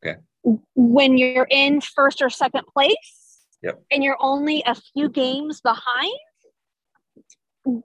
Okay. 0.06 0.20
When 0.76 1.18
you're 1.18 1.48
in 1.50 1.82
first 1.82 2.22
or 2.22 2.30
second 2.30 2.64
place, 2.74 3.40
Yep. 3.64 3.82
and 3.92 4.04
you're 4.04 4.18
only 4.20 4.62
a 4.66 4.76
few 4.76 5.08
games 5.08 5.62
behind, 5.62 6.12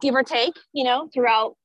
give 0.00 0.14
or 0.14 0.24
take, 0.24 0.54
you 0.72 0.82
know, 0.82 1.08
throughout 1.14 1.56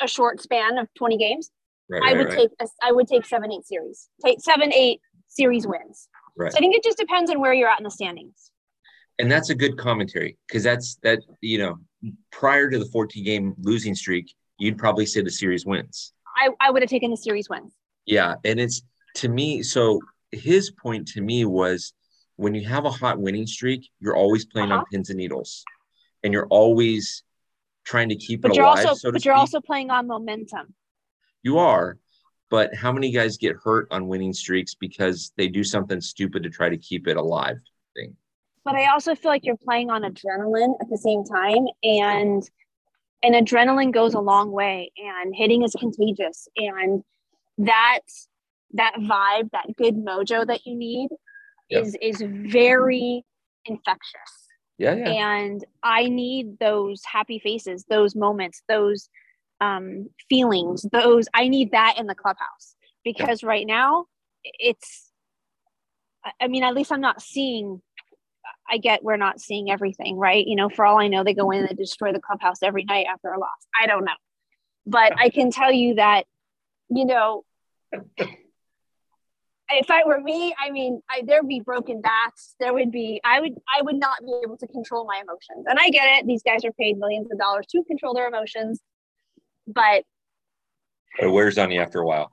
a 0.00 0.08
short 0.08 0.40
span 0.40 0.78
of 0.78 0.88
20 0.94 1.18
games, 1.18 1.50
right, 1.90 2.02
I 2.02 2.06
right, 2.06 2.16
would 2.16 2.28
right, 2.28 2.38
take 2.38 2.50
a, 2.60 2.66
I 2.82 2.92
would 2.92 3.06
take 3.06 3.26
seven, 3.26 3.52
eight 3.52 3.66
series, 3.66 4.08
take 4.24 4.40
seven, 4.40 4.72
eight 4.72 5.00
series 5.28 5.66
wins. 5.66 6.08
right. 6.36 6.50
So 6.50 6.56
I 6.56 6.60
think 6.60 6.74
it 6.74 6.82
just 6.82 6.96
depends 6.96 7.30
on 7.30 7.40
where 7.40 7.52
you're 7.52 7.68
at 7.68 7.78
in 7.78 7.84
the 7.84 7.90
standings. 7.90 8.51
And 9.18 9.30
that's 9.30 9.50
a 9.50 9.54
good 9.54 9.76
commentary 9.78 10.36
because 10.46 10.62
that's 10.62 10.96
that 11.02 11.20
you 11.40 11.58
know 11.58 11.78
prior 12.30 12.68
to 12.70 12.78
the 12.78 12.86
14 12.86 13.24
game 13.24 13.54
losing 13.60 13.94
streak 13.94 14.32
you'd 14.58 14.78
probably 14.78 15.06
say 15.06 15.22
the 15.22 15.30
series 15.30 15.64
wins 15.66 16.12
I, 16.36 16.48
I 16.60 16.70
would 16.70 16.82
have 16.82 16.90
taken 16.90 17.10
the 17.10 17.16
series 17.16 17.48
wins. 17.48 17.72
yeah 18.06 18.34
and 18.44 18.58
it's 18.58 18.82
to 19.16 19.28
me 19.28 19.62
so 19.62 20.00
his 20.30 20.70
point 20.70 21.06
to 21.08 21.20
me 21.20 21.44
was 21.44 21.92
when 22.36 22.54
you 22.54 22.66
have 22.66 22.84
a 22.86 22.90
hot 22.90 23.18
winning 23.20 23.46
streak 23.46 23.88
you're 24.00 24.16
always 24.16 24.44
playing 24.46 24.70
on 24.72 24.78
Uh-huh. 24.78 24.86
pins 24.90 25.10
and 25.10 25.18
needles 25.18 25.64
and 26.24 26.32
you're 26.32 26.46
always 26.48 27.22
trying 27.84 28.08
to 28.08 28.16
keep 28.16 28.42
But 28.42 28.52
it 28.52 28.56
you're 28.56 28.64
alive 28.64 28.86
also 28.86 28.94
so 28.94 29.12
but 29.12 29.24
you're 29.24 29.34
speak. 29.34 29.40
also 29.40 29.60
playing 29.60 29.90
on 29.90 30.06
momentum. 30.06 30.74
you 31.42 31.58
are 31.58 31.98
but 32.50 32.74
how 32.74 32.92
many 32.92 33.10
guys 33.10 33.36
get 33.38 33.56
hurt 33.62 33.88
on 33.90 34.08
winning 34.08 34.32
streaks 34.32 34.74
because 34.74 35.32
they 35.36 35.48
do 35.48 35.64
something 35.64 36.00
stupid 36.00 36.42
to 36.42 36.50
try 36.50 36.68
to 36.68 36.76
keep 36.78 37.06
it 37.08 37.16
alive 37.16 37.58
thing 37.94 38.16
But 38.64 38.74
I 38.76 38.86
also 38.92 39.14
feel 39.14 39.30
like 39.30 39.44
you're 39.44 39.56
playing 39.56 39.90
on 39.90 40.02
adrenaline 40.02 40.74
at 40.80 40.88
the 40.88 40.98
same 40.98 41.24
time. 41.24 41.66
And 41.82 42.42
and 43.24 43.34
adrenaline 43.34 43.92
goes 43.92 44.14
a 44.14 44.20
long 44.20 44.50
way 44.52 44.90
and 44.96 45.34
hitting 45.34 45.62
is 45.62 45.74
contagious. 45.78 46.48
And 46.56 47.02
that 47.58 48.00
that 48.74 48.94
vibe, 48.98 49.50
that 49.52 49.66
good 49.76 49.96
mojo 49.96 50.46
that 50.46 50.64
you 50.66 50.74
need 50.76 51.08
Yep. 51.68 51.82
is 51.84 51.96
is 52.02 52.22
very 52.26 53.24
infectious. 53.64 54.32
yeah 54.78 54.94
yeah 54.94 55.10
and 55.10 55.64
i 55.82 56.08
need 56.08 56.58
those 56.58 57.00
happy 57.10 57.38
faces 57.38 57.84
those 57.88 58.14
moments 58.16 58.62
those 58.68 59.08
um, 59.60 60.08
feelings 60.28 60.84
those 60.92 61.28
i 61.34 61.46
need 61.48 61.70
that 61.70 61.94
in 61.98 62.06
the 62.06 62.14
clubhouse 62.14 62.74
because 63.04 63.42
right 63.44 63.66
now 63.66 64.06
it's 64.44 65.10
I- 66.24 66.32
i 66.42 66.48
mean 66.48 66.64
at 66.64 66.74
least 66.74 66.90
i'm 66.92 67.00
not 67.00 67.22
seeing 67.22 67.80
i 68.72 68.78
get 68.78 69.04
we're 69.04 69.16
not 69.16 69.40
seeing 69.40 69.70
everything 69.70 70.16
right 70.16 70.46
you 70.46 70.56
know 70.56 70.68
for 70.68 70.84
all 70.84 70.98
i 70.98 71.08
know 71.08 71.22
they 71.22 71.34
go 71.34 71.50
in 71.50 71.64
and 71.64 71.78
destroy 71.78 72.12
the 72.12 72.20
clubhouse 72.20 72.62
every 72.62 72.84
night 72.84 73.06
after 73.08 73.28
a 73.28 73.38
loss 73.38 73.66
i 73.80 73.86
don't 73.86 74.04
know 74.04 74.12
but 74.86 75.12
i 75.20 75.28
can 75.28 75.50
tell 75.50 75.72
you 75.72 75.94
that 75.94 76.24
you 76.88 77.04
know 77.04 77.44
if 79.74 79.90
I 79.90 80.02
were 80.04 80.20
me, 80.20 80.54
I 80.58 80.70
mean, 80.70 81.00
I, 81.10 81.22
there'd 81.26 81.48
be 81.48 81.60
broken 81.60 82.00
bats. 82.00 82.54
There 82.60 82.72
would 82.72 82.90
be, 82.90 83.20
I 83.24 83.40
would, 83.40 83.54
I 83.74 83.82
would 83.82 83.96
not 83.96 84.18
be 84.24 84.32
able 84.44 84.56
to 84.58 84.66
control 84.66 85.06
my 85.06 85.22
emotions. 85.22 85.66
And 85.66 85.78
I 85.78 85.88
get 85.88 86.18
it; 86.18 86.26
these 86.26 86.42
guys 86.42 86.64
are 86.64 86.72
paid 86.72 86.98
millions 86.98 87.28
of 87.30 87.38
dollars 87.38 87.66
to 87.70 87.82
control 87.84 88.14
their 88.14 88.28
emotions, 88.28 88.80
but 89.66 90.04
it 91.20 91.26
wears 91.26 91.58
on 91.58 91.70
you 91.70 91.80
after 91.80 92.00
a 92.00 92.06
while 92.06 92.32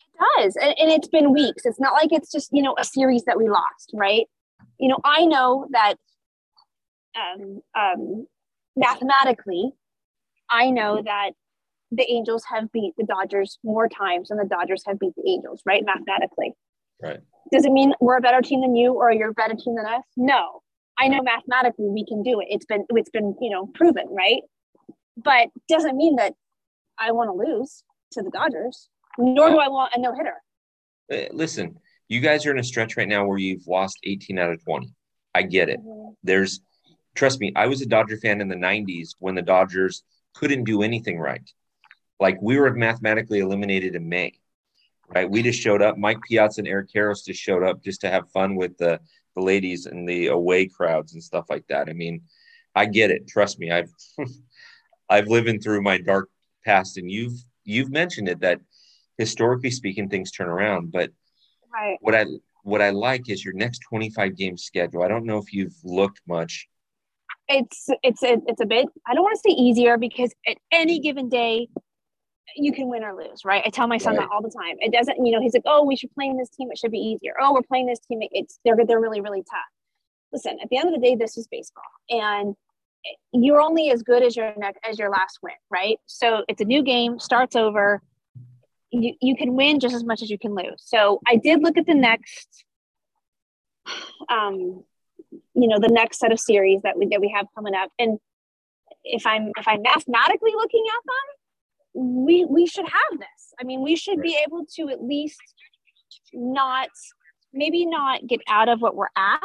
it 0.00 0.42
does, 0.42 0.56
and, 0.56 0.74
and 0.78 0.90
it's 0.90 1.08
been 1.08 1.32
weeks. 1.32 1.64
It's 1.64 1.80
not 1.80 1.94
like 1.94 2.12
it's 2.12 2.30
just 2.30 2.50
you 2.52 2.62
know 2.62 2.74
a 2.78 2.84
series 2.84 3.24
that 3.24 3.38
we 3.38 3.48
lost, 3.48 3.90
right? 3.94 4.26
You 4.78 4.88
know, 4.88 4.98
I 5.04 5.26
know 5.26 5.68
that 5.70 5.94
um, 7.14 7.60
um, 7.78 8.26
mathematically, 8.76 9.72
I 10.50 10.70
know 10.70 11.02
that 11.04 11.32
the 11.90 12.10
Angels 12.10 12.44
have 12.50 12.72
beat 12.72 12.94
the 12.96 13.04
Dodgers 13.04 13.58
more 13.62 13.88
times 13.88 14.28
than 14.28 14.38
the 14.38 14.46
Dodgers 14.46 14.82
have 14.86 14.98
beat 14.98 15.12
the 15.16 15.28
Angels, 15.28 15.62
right? 15.66 15.84
Mathematically. 15.84 16.54
Right. 17.02 17.20
Does 17.52 17.64
it 17.64 17.72
mean 17.72 17.92
we're 18.00 18.16
a 18.16 18.20
better 18.20 18.40
team 18.40 18.62
than 18.62 18.74
you 18.74 18.94
or 18.94 19.12
you're 19.12 19.30
a 19.30 19.34
better 19.34 19.54
team 19.54 19.76
than 19.76 19.86
us? 19.86 20.02
No. 20.16 20.62
I 20.98 21.08
know 21.08 21.22
mathematically 21.22 21.88
we 21.88 22.06
can 22.06 22.22
do 22.22 22.40
it. 22.40 22.46
It's 22.50 22.64
been 22.64 22.84
it's 22.90 23.10
been, 23.10 23.34
you 23.40 23.50
know, 23.50 23.66
proven, 23.74 24.06
right? 24.10 24.42
But 25.16 25.48
doesn't 25.68 25.96
mean 25.96 26.16
that 26.16 26.34
I 26.98 27.12
want 27.12 27.28
to 27.28 27.34
lose 27.34 27.82
to 28.12 28.22
the 28.22 28.30
Dodgers, 28.30 28.88
nor 29.18 29.50
do 29.50 29.58
I 29.58 29.68
want 29.68 29.92
a 29.94 30.00
no 30.00 30.14
hitter. 30.14 30.34
Uh, 31.12 31.28
listen, 31.34 31.78
you 32.12 32.20
guys 32.20 32.44
are 32.44 32.50
in 32.50 32.58
a 32.58 32.64
stretch 32.64 32.96
right 32.98 33.08
now 33.08 33.24
where 33.24 33.38
you've 33.38 33.66
lost 33.66 33.98
18 34.04 34.38
out 34.38 34.52
of 34.52 34.62
20. 34.64 34.92
I 35.34 35.42
get 35.42 35.70
it. 35.70 35.80
Mm-hmm. 35.80 36.12
There's, 36.22 36.60
trust 37.14 37.40
me, 37.40 37.52
I 37.56 37.66
was 37.66 37.80
a 37.80 37.86
Dodger 37.86 38.18
fan 38.18 38.42
in 38.42 38.48
the 38.48 38.54
90s 38.54 39.14
when 39.18 39.34
the 39.34 39.40
Dodgers 39.42 40.02
couldn't 40.34 40.64
do 40.64 40.82
anything 40.82 41.18
right. 41.18 41.48
Like 42.20 42.36
we 42.42 42.58
were 42.58 42.72
mathematically 42.74 43.38
eliminated 43.38 43.96
in 43.96 44.10
May, 44.10 44.34
right? 45.08 45.28
We 45.28 45.42
just 45.42 45.58
showed 45.58 45.80
up. 45.80 45.96
Mike 45.96 46.18
Piazza 46.28 46.60
and 46.60 46.68
Eric 46.68 46.90
Karros 46.94 47.24
just 47.24 47.40
showed 47.40 47.62
up 47.62 47.82
just 47.82 48.02
to 48.02 48.10
have 48.10 48.30
fun 48.30 48.56
with 48.56 48.76
the, 48.76 49.00
the 49.34 49.42
ladies 49.42 49.86
and 49.86 50.06
the 50.06 50.26
away 50.26 50.66
crowds 50.66 51.14
and 51.14 51.24
stuff 51.24 51.46
like 51.48 51.66
that. 51.68 51.88
I 51.88 51.94
mean, 51.94 52.22
I 52.74 52.86
get 52.86 53.10
it. 53.10 53.26
Trust 53.26 53.58
me, 53.58 53.70
I've 53.70 53.92
I've 55.08 55.28
lived 55.28 55.62
through 55.62 55.82
my 55.82 55.98
dark 55.98 56.30
past, 56.64 56.96
and 56.96 57.10
you've 57.10 57.38
you've 57.64 57.90
mentioned 57.90 58.28
it 58.28 58.40
that 58.40 58.60
historically 59.18 59.70
speaking, 59.70 60.08
things 60.08 60.30
turn 60.30 60.48
around. 60.48 60.92
But 60.92 61.10
Right. 61.72 61.98
what 62.00 62.14
I 62.14 62.26
what 62.64 62.80
I 62.82 62.90
like 62.90 63.28
is 63.28 63.44
your 63.44 63.54
next 63.54 63.80
25 63.88 64.36
game 64.36 64.56
schedule. 64.56 65.02
I 65.02 65.08
don't 65.08 65.24
know 65.24 65.38
if 65.38 65.52
you've 65.52 65.74
looked 65.84 66.20
much. 66.28 66.68
It's 67.48 67.88
it's 68.02 68.22
a, 68.22 68.38
it's 68.46 68.60
a 68.60 68.66
bit 68.66 68.86
I 69.06 69.14
don't 69.14 69.22
want 69.24 69.34
to 69.34 69.50
say 69.50 69.54
easier 69.54 69.98
because 69.98 70.32
at 70.46 70.56
any 70.70 71.00
given 71.00 71.28
day 71.28 71.68
you 72.56 72.72
can 72.72 72.88
win 72.88 73.02
or 73.02 73.14
lose, 73.14 73.44
right? 73.44 73.62
I 73.64 73.70
tell 73.70 73.86
my 73.86 73.98
son 73.98 74.14
Right. 74.14 74.22
that 74.22 74.28
all 74.34 74.42
the 74.42 74.50
time. 74.50 74.76
It 74.80 74.92
doesn't, 74.92 75.24
you 75.24 75.32
know, 75.32 75.40
he's 75.40 75.54
like, 75.54 75.62
"Oh, 75.64 75.84
we 75.84 75.96
should 75.96 76.12
play 76.12 76.26
in 76.26 76.36
this 76.36 76.50
team. 76.50 76.70
It 76.70 76.78
should 76.78 76.90
be 76.90 76.98
easier. 76.98 77.34
Oh, 77.40 77.52
we're 77.54 77.62
playing 77.62 77.86
this 77.86 78.00
team. 78.00 78.18
It's 78.22 78.58
they're 78.64 78.76
they're 78.86 79.00
really 79.00 79.20
really 79.20 79.42
tough." 79.42 79.60
Listen, 80.32 80.58
at 80.62 80.68
the 80.70 80.76
end 80.76 80.88
of 80.94 81.00
the 81.00 81.06
day, 81.06 81.14
this 81.14 81.36
is 81.36 81.46
baseball, 81.48 81.82
and 82.10 82.54
you're 83.32 83.60
only 83.60 83.90
as 83.90 84.02
good 84.02 84.22
as 84.22 84.36
your 84.36 84.52
next 84.56 84.78
as 84.88 84.98
your 84.98 85.10
last 85.10 85.38
win, 85.42 85.54
right? 85.70 85.98
So 86.06 86.44
it's 86.48 86.60
a 86.60 86.64
new 86.64 86.82
game, 86.82 87.18
starts 87.18 87.56
over. 87.56 88.02
You 88.92 89.14
you 89.20 89.36
can 89.36 89.54
win 89.54 89.80
just 89.80 89.94
as 89.94 90.04
much 90.04 90.22
as 90.22 90.30
you 90.30 90.38
can 90.38 90.54
lose. 90.54 90.76
So 90.78 91.20
I 91.26 91.36
did 91.36 91.62
look 91.62 91.76
at 91.78 91.86
the 91.86 91.94
next, 91.94 92.64
um, 94.28 94.84
you 95.54 95.68
know, 95.68 95.78
the 95.78 95.88
next 95.88 96.18
set 96.18 96.30
of 96.30 96.38
series 96.38 96.82
that 96.82 96.98
we 96.98 97.06
that 97.08 97.20
we 97.20 97.32
have 97.34 97.46
coming 97.54 97.74
up, 97.74 97.90
and 97.98 98.18
if 99.04 99.26
I'm 99.26 99.50
if 99.58 99.66
I'm 99.66 99.82
mathematically 99.82 100.52
looking 100.54 100.84
at 100.88 101.02
them, 101.06 102.24
we 102.26 102.44
we 102.44 102.66
should 102.66 102.86
have 102.86 103.18
this. 103.18 103.54
I 103.60 103.64
mean, 103.64 103.82
we 103.82 103.96
should 103.96 104.20
be 104.20 104.38
able 104.46 104.66
to 104.76 104.88
at 104.90 105.02
least 105.02 105.40
not 106.32 106.88
maybe 107.52 107.86
not 107.86 108.26
get 108.26 108.40
out 108.48 108.68
of 108.68 108.80
what 108.80 108.94
we're 108.94 109.06
at, 109.16 109.40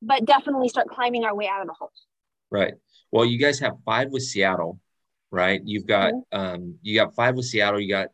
but 0.00 0.24
definitely 0.24 0.68
start 0.68 0.88
climbing 0.88 1.24
our 1.24 1.34
way 1.34 1.48
out 1.48 1.60
of 1.60 1.66
the 1.66 1.74
hole. 1.78 1.92
Right. 2.50 2.74
Well, 3.10 3.24
you 3.24 3.38
guys 3.38 3.58
have 3.60 3.74
five 3.84 4.08
with 4.10 4.22
Seattle, 4.22 4.78
right? 5.30 5.60
You've 5.64 5.86
got 5.86 6.14
Mm-hmm. 6.14 6.38
um 6.38 6.78
you 6.82 6.94
got 6.98 7.14
five 7.14 7.34
with 7.34 7.44
Seattle, 7.46 7.80
you 7.80 7.88
got 7.90 8.08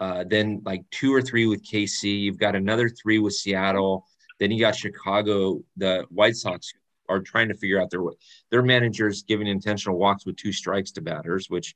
uh 0.00 0.24
then 0.26 0.62
like 0.64 0.82
two 0.90 1.14
or 1.14 1.22
three 1.22 1.46
with 1.46 1.62
KC, 1.64 2.20
you've 2.20 2.38
got 2.38 2.56
another 2.56 2.88
three 2.88 3.18
with 3.18 3.34
Seattle, 3.34 4.06
then 4.38 4.50
you 4.50 4.58
got 4.58 4.74
Chicago, 4.74 5.62
the 5.76 6.04
White 6.10 6.36
Sox 6.36 6.72
are 7.08 7.20
trying 7.20 7.48
to 7.48 7.54
figure 7.54 7.80
out 7.80 7.90
their 7.90 8.02
their 8.50 8.62
managers 8.62 9.22
giving 9.22 9.46
intentional 9.46 9.98
walks 9.98 10.24
with 10.24 10.36
two 10.36 10.52
strikes 10.52 10.90
to 10.92 11.00
batters, 11.00 11.50
which 11.50 11.74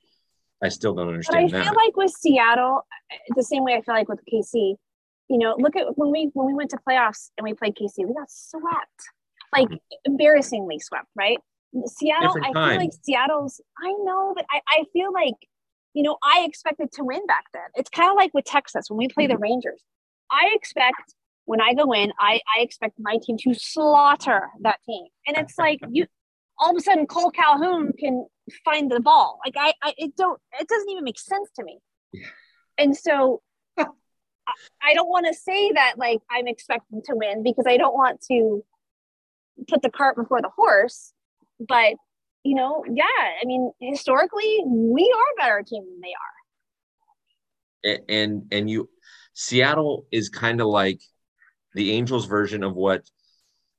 I 0.63 0.69
still 0.69 0.95
don't 0.95 1.09
understand. 1.09 1.51
But 1.51 1.57
I 1.57 1.61
understand 1.61 1.77
feel 1.77 1.85
like 1.85 1.97
with 1.97 2.11
Seattle, 2.13 2.87
the 3.37 3.43
same 3.43 3.65
way 3.65 3.75
I 3.75 3.83
feel 3.83 3.95
like 3.95 4.09
with 4.09 4.21
KC, 4.33 4.77
you 5.29 5.39
know, 5.39 5.55
look 5.59 5.77
at 5.77 5.99
when 5.99 6.11
we 6.11 6.31
when 6.33 6.47
we 6.47 6.55
went 6.55 6.71
to 6.71 6.79
playoffs 6.89 7.31
and 7.37 7.45
we 7.45 7.55
played 7.55 7.75
KC, 7.75 8.07
we 8.07 8.15
got 8.15 8.31
swept, 8.31 9.01
like 9.53 9.69
embarrassingly 10.05 10.79
swept, 10.79 11.09
right? 11.15 11.39
Seattle, 11.87 12.37
I 12.43 12.53
feel 12.53 12.79
like 12.79 12.91
Seattle's. 13.03 13.61
I 13.83 13.93
know, 14.05 14.33
but 14.35 14.47
I, 14.51 14.61
I 14.69 14.85
feel 14.93 15.13
like, 15.13 15.35
you 15.95 16.03
know, 16.03 16.17
I 16.23 16.45
expected 16.45 16.93
to 16.93 17.05
win 17.05 17.25
back 17.27 17.45
then. 17.53 17.63
It's 17.75 17.89
kind 17.89 18.11
of 18.11 18.17
like 18.17 18.35
with 18.35 18.45
Texas 18.45 18.87
when 18.89 18.99
we 18.99 19.09
play 19.09 19.27
the 19.27 19.35
mm-hmm. 19.35 19.43
Rangers. 19.43 19.83
I 20.31 20.51
expect 20.55 21.15
when 21.47 21.61
I 21.61 21.75
go 21.75 21.93
in, 21.93 22.13
I 22.19 22.41
I 22.57 22.63
expect 22.63 22.97
my 22.99 23.19
team 23.23 23.37
to 23.41 23.55
slaughter 23.55 24.49
that 24.61 24.81
team, 24.87 25.07
and 25.27 25.37
it's 25.37 25.59
like 25.59 25.79
you. 25.91 26.07
All 26.59 26.71
of 26.71 26.77
a 26.77 26.81
sudden, 26.81 27.07
Cole 27.07 27.33
Calhoun 27.33 27.93
can 27.99 28.27
find 28.65 28.89
the 28.89 29.01
ball. 29.01 29.41
Like 29.45 29.55
I, 29.57 29.73
I 29.83 29.95
it 29.97 30.17
don't. 30.17 30.41
It 30.61 30.69
doesn't 30.69 30.89
even 30.89 31.05
make 31.05 31.19
sense 31.19 31.51
to 31.57 31.65
me. 31.65 31.79
Yeah. 32.13 32.27
And 32.79 32.97
so, 32.97 33.43
I- 33.79 33.87
I 34.83 34.95
don't 34.95 35.09
want 35.09 35.27
to 35.27 35.35
say 35.35 35.73
that 35.73 35.95
like 35.97 36.21
I'm 36.31 36.47
expecting 36.47 37.03
to 37.07 37.15
win 37.15 37.43
because 37.43 37.65
I 37.67 37.77
don't 37.77 37.95
want 37.95 38.21
to 38.29 38.65
put 39.69 39.83
the 39.83 39.91
cart 39.91 40.17
before 40.17 40.43
the 40.43 40.51
horse, 40.55 41.13
but 41.59 41.95
you 42.45 42.55
know, 42.55 42.85
yeah, 42.89 43.05
I 43.43 43.45
mean, 43.47 43.73
historically, 43.81 44.61
we 44.67 45.13
are 45.17 45.23
a 45.23 45.43
better 45.43 45.65
team 45.67 45.85
than 45.85 46.01
they 46.01 46.15
are. 47.97 48.05
And 48.09 48.47
and 48.53 48.71
you, 48.71 48.89
Seattle 49.33 50.07
is 50.13 50.29
kind 50.29 50.61
of 50.61 50.69
like 50.69 51.01
the 51.75 51.93
Angels 51.93 52.27
version 52.27 52.63
of 52.63 52.75
what 52.75 53.03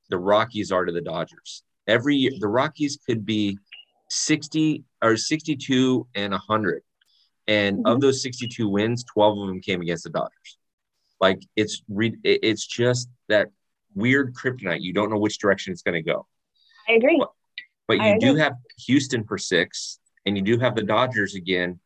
the 0.10 0.17
Rockies 0.17 0.71
are 0.71 0.84
to 0.84 0.91
the 0.91 1.01
Dodgers. 1.01 1.63
Every 1.88 2.15
year, 2.15 2.32
the 2.39 2.47
Rockies 2.47 2.97
could 3.06 3.25
be 3.25 3.58
60 4.10 4.84
or 5.01 5.15
62 5.15 6.08
and 6.15 6.32
100. 6.32 6.82
And 7.47 7.78
mm-hmm. 7.78 7.88
of 7.88 8.01
those 8.01 8.21
62 8.23 8.67
wins, 8.67 9.04
12 9.04 9.39
of 9.39 9.47
them 9.47 9.62
came 9.62 9.82
against 9.82 10.04
the 10.04 10.10
Dodgers. 10.10 10.58
Like 11.21 11.41
it's 11.56 11.84
re- 11.88 12.17
it's 12.23 12.65
just 12.65 13.10
that 13.30 13.49
weird 13.93 14.34
kryptonite. 14.34 14.82
You 14.82 14.93
don't 14.93 15.12
know 15.12 15.19
which 15.19 15.38
direction 15.38 15.71
it's 15.71 15.84
going 15.84 15.95
to 15.95 16.01
go. 16.01 16.28
I 16.89 16.93
agree. 16.93 17.17
But, 17.19 17.32
but 17.88 18.02
you 18.02 18.19
do 18.19 18.36
have 18.36 18.54
Houston 18.86 19.24
for 19.24 19.38
six, 19.38 20.00
and 20.26 20.36
you 20.38 20.43
do 20.43 20.60
have 20.60 20.76
the 20.76 20.84
Dodgers 20.84 21.36
again 21.36 21.80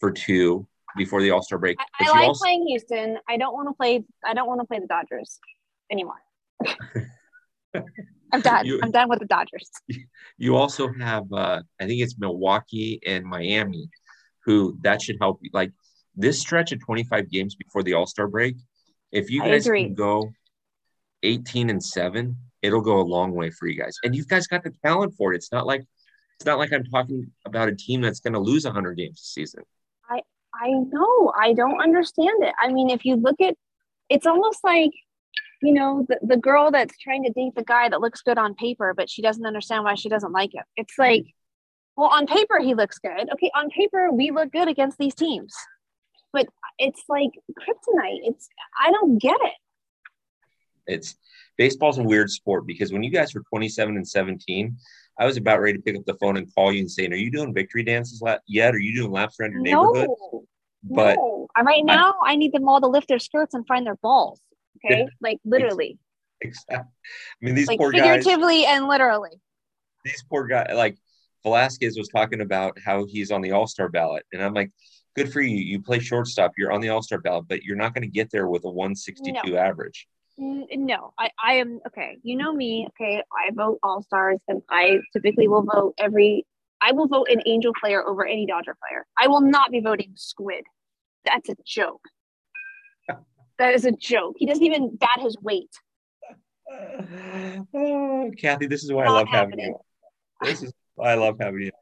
for 0.00 0.10
two 0.10 0.66
before 0.96 1.22
the 1.22 1.30
All 1.30 1.42
Star 1.42 1.58
break. 1.58 1.78
I, 1.78 2.06
I 2.08 2.10
like 2.10 2.28
also, 2.28 2.44
playing 2.44 2.66
Houston. 2.68 3.18
I 3.28 3.36
don't 3.36 3.54
want 3.54 3.68
to 3.68 3.74
play. 3.74 4.04
I 4.24 4.34
don't 4.34 4.48
want 4.48 4.60
to 4.60 4.66
play 4.66 4.78
the 4.78 4.86
Dodgers 4.86 5.38
anymore. 5.90 6.20
I'm 8.32 8.40
done. 8.40 8.66
You, 8.66 8.80
I'm 8.82 8.90
done 8.90 9.08
with 9.08 9.20
the 9.20 9.26
Dodgers. 9.26 9.70
You 10.40 10.54
also 10.54 10.92
have, 11.00 11.24
uh, 11.32 11.62
I 11.80 11.86
think 11.86 12.00
it's 12.00 12.16
Milwaukee 12.16 13.00
and 13.04 13.24
Miami, 13.24 13.88
who 14.44 14.78
that 14.82 15.02
should 15.02 15.16
help 15.20 15.40
you. 15.42 15.50
Like 15.52 15.72
this 16.14 16.38
stretch 16.38 16.70
of 16.70 16.78
25 16.78 17.28
games 17.28 17.56
before 17.56 17.82
the 17.82 17.94
All 17.94 18.06
Star 18.06 18.28
break, 18.28 18.54
if 19.10 19.32
you 19.32 19.42
guys 19.42 19.66
can 19.66 19.94
go 19.94 20.30
18 21.24 21.70
and 21.70 21.82
seven, 21.82 22.36
it'll 22.62 22.80
go 22.80 23.00
a 23.00 23.02
long 23.02 23.32
way 23.32 23.50
for 23.50 23.66
you 23.66 23.80
guys. 23.80 23.96
And 24.02 24.14
you 24.14 24.24
guys 24.24 24.46
got 24.46 24.64
the 24.64 24.72
talent 24.84 25.14
for 25.14 25.32
it. 25.32 25.36
It's 25.36 25.52
not 25.52 25.66
like 25.66 25.84
it's 26.36 26.46
not 26.46 26.58
like 26.58 26.72
I'm 26.72 26.84
talking 26.84 27.30
about 27.44 27.68
a 27.68 27.74
team 27.74 28.00
that's 28.00 28.20
going 28.20 28.34
to 28.34 28.38
lose 28.38 28.64
100 28.64 28.96
games 28.96 29.20
a 29.20 29.24
season. 29.24 29.62
I 30.08 30.22
I 30.54 30.70
know. 30.70 31.32
I 31.38 31.52
don't 31.52 31.80
understand 31.80 32.44
it. 32.44 32.54
I 32.60 32.72
mean, 32.72 32.90
if 32.90 33.04
you 33.04 33.16
look 33.16 33.40
at, 33.40 33.54
it's 34.08 34.26
almost 34.26 34.60
like 34.62 34.92
you 35.60 35.72
know, 35.72 36.06
the, 36.08 36.18
the 36.22 36.36
girl 36.36 36.70
that's 36.70 36.96
trying 36.98 37.24
to 37.24 37.32
date 37.32 37.54
the 37.56 37.64
guy 37.64 37.88
that 37.88 38.00
looks 38.00 38.22
good 38.22 38.38
on 38.38 38.54
paper, 38.54 38.94
but 38.96 39.10
she 39.10 39.22
doesn't 39.22 39.44
understand 39.44 39.84
why 39.84 39.94
she 39.94 40.08
doesn't 40.08 40.32
like 40.32 40.54
him. 40.54 40.64
It's 40.76 40.94
like, 40.98 41.24
well, 41.96 42.10
on 42.10 42.26
paper, 42.26 42.60
he 42.60 42.74
looks 42.74 42.98
good. 42.98 43.28
Okay, 43.32 43.50
on 43.56 43.70
paper, 43.70 44.12
we 44.12 44.30
look 44.30 44.52
good 44.52 44.68
against 44.68 44.98
these 44.98 45.14
teams. 45.14 45.54
But 46.32 46.46
it's 46.78 47.02
like 47.08 47.30
kryptonite. 47.58 48.20
It's, 48.22 48.48
I 48.80 48.92
don't 48.92 49.20
get 49.20 49.36
it. 49.40 49.54
It's 50.86 51.16
baseball's 51.58 51.98
a 51.98 52.02
weird 52.02 52.30
sport 52.30 52.66
because 52.66 52.92
when 52.92 53.02
you 53.02 53.10
guys 53.10 53.34
were 53.34 53.42
27 53.50 53.96
and 53.96 54.08
17, 54.08 54.76
I 55.18 55.26
was 55.26 55.36
about 55.36 55.60
ready 55.60 55.76
to 55.76 55.82
pick 55.82 55.96
up 55.96 56.04
the 56.06 56.14
phone 56.14 56.36
and 56.36 56.52
call 56.54 56.72
you 56.72 56.80
and 56.80 56.90
saying, 56.90 57.12
Are 57.12 57.16
you 57.16 57.30
doing 57.30 57.52
victory 57.52 57.82
dances 57.82 58.22
yet? 58.46 58.74
Are 58.74 58.78
you 58.78 58.94
doing 58.94 59.10
laps 59.10 59.36
around 59.38 59.52
your 59.52 59.62
no, 59.62 59.92
neighborhood? 59.92 60.08
But 60.84 61.16
no. 61.16 61.48
right 61.62 61.84
now, 61.84 62.14
I, 62.24 62.32
I 62.32 62.36
need 62.36 62.52
them 62.52 62.68
all 62.68 62.80
to 62.80 62.86
lift 62.86 63.08
their 63.08 63.18
skirts 63.18 63.52
and 63.52 63.66
find 63.66 63.84
their 63.84 63.96
balls. 63.96 64.40
Okay. 64.76 65.00
Yeah. 65.00 65.06
Like 65.20 65.38
literally. 65.44 65.98
Exactly. 66.40 66.76
I 66.78 67.44
mean, 67.44 67.56
these 67.56 67.66
like 67.66 67.80
poor 67.80 67.90
figuratively 67.90 68.62
guys, 68.62 68.76
and 68.76 68.86
literally. 68.86 69.40
These 70.04 70.22
poor 70.30 70.46
guys, 70.46 70.68
like 70.72 70.96
Velazquez 71.42 71.98
was 71.98 72.06
talking 72.06 72.42
about 72.42 72.78
how 72.78 73.06
he's 73.06 73.32
on 73.32 73.40
the 73.40 73.50
All 73.50 73.66
Star 73.66 73.88
ballot, 73.88 74.24
and 74.32 74.40
I'm 74.40 74.54
like, 74.54 74.70
good 75.16 75.32
for 75.32 75.40
you. 75.40 75.56
You 75.56 75.82
play 75.82 75.98
shortstop. 75.98 76.52
You're 76.56 76.70
on 76.70 76.80
the 76.80 76.90
All 76.90 77.02
Star 77.02 77.18
ballot, 77.18 77.46
but 77.48 77.64
you're 77.64 77.74
not 77.74 77.92
going 77.92 78.02
to 78.02 78.08
get 78.08 78.30
there 78.30 78.46
with 78.46 78.64
a 78.64 78.70
162 78.70 79.50
no. 79.50 79.58
average. 79.58 80.06
No, 80.38 81.12
I, 81.18 81.30
I 81.42 81.54
am 81.54 81.80
okay. 81.88 82.18
You 82.22 82.36
know 82.36 82.52
me. 82.52 82.86
Okay, 82.90 83.22
I 83.32 83.50
vote 83.52 83.78
All 83.82 84.02
Stars, 84.02 84.38
and 84.46 84.62
I 84.70 84.98
typically 85.12 85.48
will 85.48 85.62
vote 85.62 85.94
every. 85.98 86.46
I 86.80 86.92
will 86.92 87.08
vote 87.08 87.28
an 87.28 87.42
Angel 87.44 87.72
player 87.80 88.06
over 88.06 88.24
any 88.24 88.46
Dodger 88.46 88.76
player. 88.88 89.04
I 89.18 89.26
will 89.26 89.40
not 89.40 89.72
be 89.72 89.80
voting 89.80 90.12
Squid. 90.14 90.64
That's 91.24 91.48
a 91.48 91.56
joke. 91.66 92.02
That 93.58 93.74
is 93.74 93.84
a 93.84 93.90
joke. 93.90 94.36
He 94.38 94.46
doesn't 94.46 94.62
even 94.64 94.94
bat 94.94 95.18
his 95.18 95.36
weight. 95.42 95.72
Oh, 97.74 98.30
Cathy, 98.38 98.66
this 98.66 98.84
is 98.84 98.92
why 98.92 99.06
Not 99.06 99.10
I 99.10 99.18
love 99.18 99.28
happening. 99.28 99.58
having 99.58 99.74
you. 99.74 100.48
This 100.48 100.62
is 100.62 100.72
why 100.94 101.10
I 101.10 101.14
love 101.16 101.38
having 101.40 101.62
you. 101.62 101.72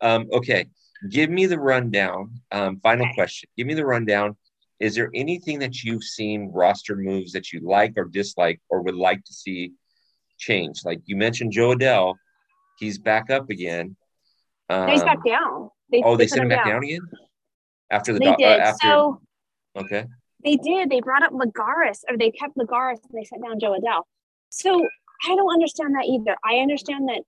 Um, 0.00 0.28
okay, 0.32 0.64
give 1.10 1.28
me 1.28 1.44
the 1.44 1.58
rundown. 1.58 2.40
Um, 2.50 2.80
final 2.80 3.04
okay. 3.04 3.14
question. 3.14 3.50
Give 3.54 3.66
me 3.66 3.74
the 3.74 3.84
rundown. 3.84 4.36
Is 4.84 4.94
there 4.94 5.10
anything 5.14 5.58
that 5.60 5.82
you've 5.82 6.04
seen 6.04 6.50
roster 6.52 6.94
moves 6.94 7.32
that 7.32 7.52
you 7.52 7.60
like 7.60 7.94
or 7.96 8.04
dislike 8.04 8.60
or 8.68 8.82
would 8.82 8.94
like 8.94 9.24
to 9.24 9.32
see 9.32 9.72
change? 10.38 10.84
Like 10.84 11.00
you 11.06 11.16
mentioned, 11.16 11.52
Joe 11.52 11.74
Adell, 11.74 12.16
he's 12.78 12.98
back 12.98 13.30
up 13.30 13.48
again. 13.48 13.96
Um, 14.68 14.88
he's 14.88 15.02
back 15.02 15.24
down. 15.24 15.70
They, 15.90 16.02
oh, 16.04 16.16
they, 16.16 16.24
they 16.24 16.28
sent 16.28 16.42
him 16.42 16.48
back 16.48 16.64
down. 16.64 16.74
down. 16.74 16.84
again 16.84 17.00
after 17.90 18.12
the 18.12 18.18
they 18.18 18.26
do- 18.26 18.36
did. 18.38 18.60
Uh, 18.60 18.62
after, 18.62 18.86
so 18.86 19.20
okay. 19.76 20.04
They 20.44 20.56
did. 20.56 20.90
They 20.90 21.00
brought 21.00 21.22
up 21.22 21.32
Lagares, 21.32 22.00
or 22.08 22.18
they 22.18 22.30
kept 22.30 22.56
Lagares, 22.56 22.98
and 23.08 23.14
they 23.14 23.24
sent 23.24 23.42
down 23.42 23.58
Joe 23.58 23.72
Adell. 23.72 24.02
So 24.50 24.86
I 25.26 25.34
don't 25.34 25.52
understand 25.52 25.94
that 25.94 26.04
either. 26.04 26.36
I 26.44 26.56
understand 26.56 27.08
that 27.08 27.22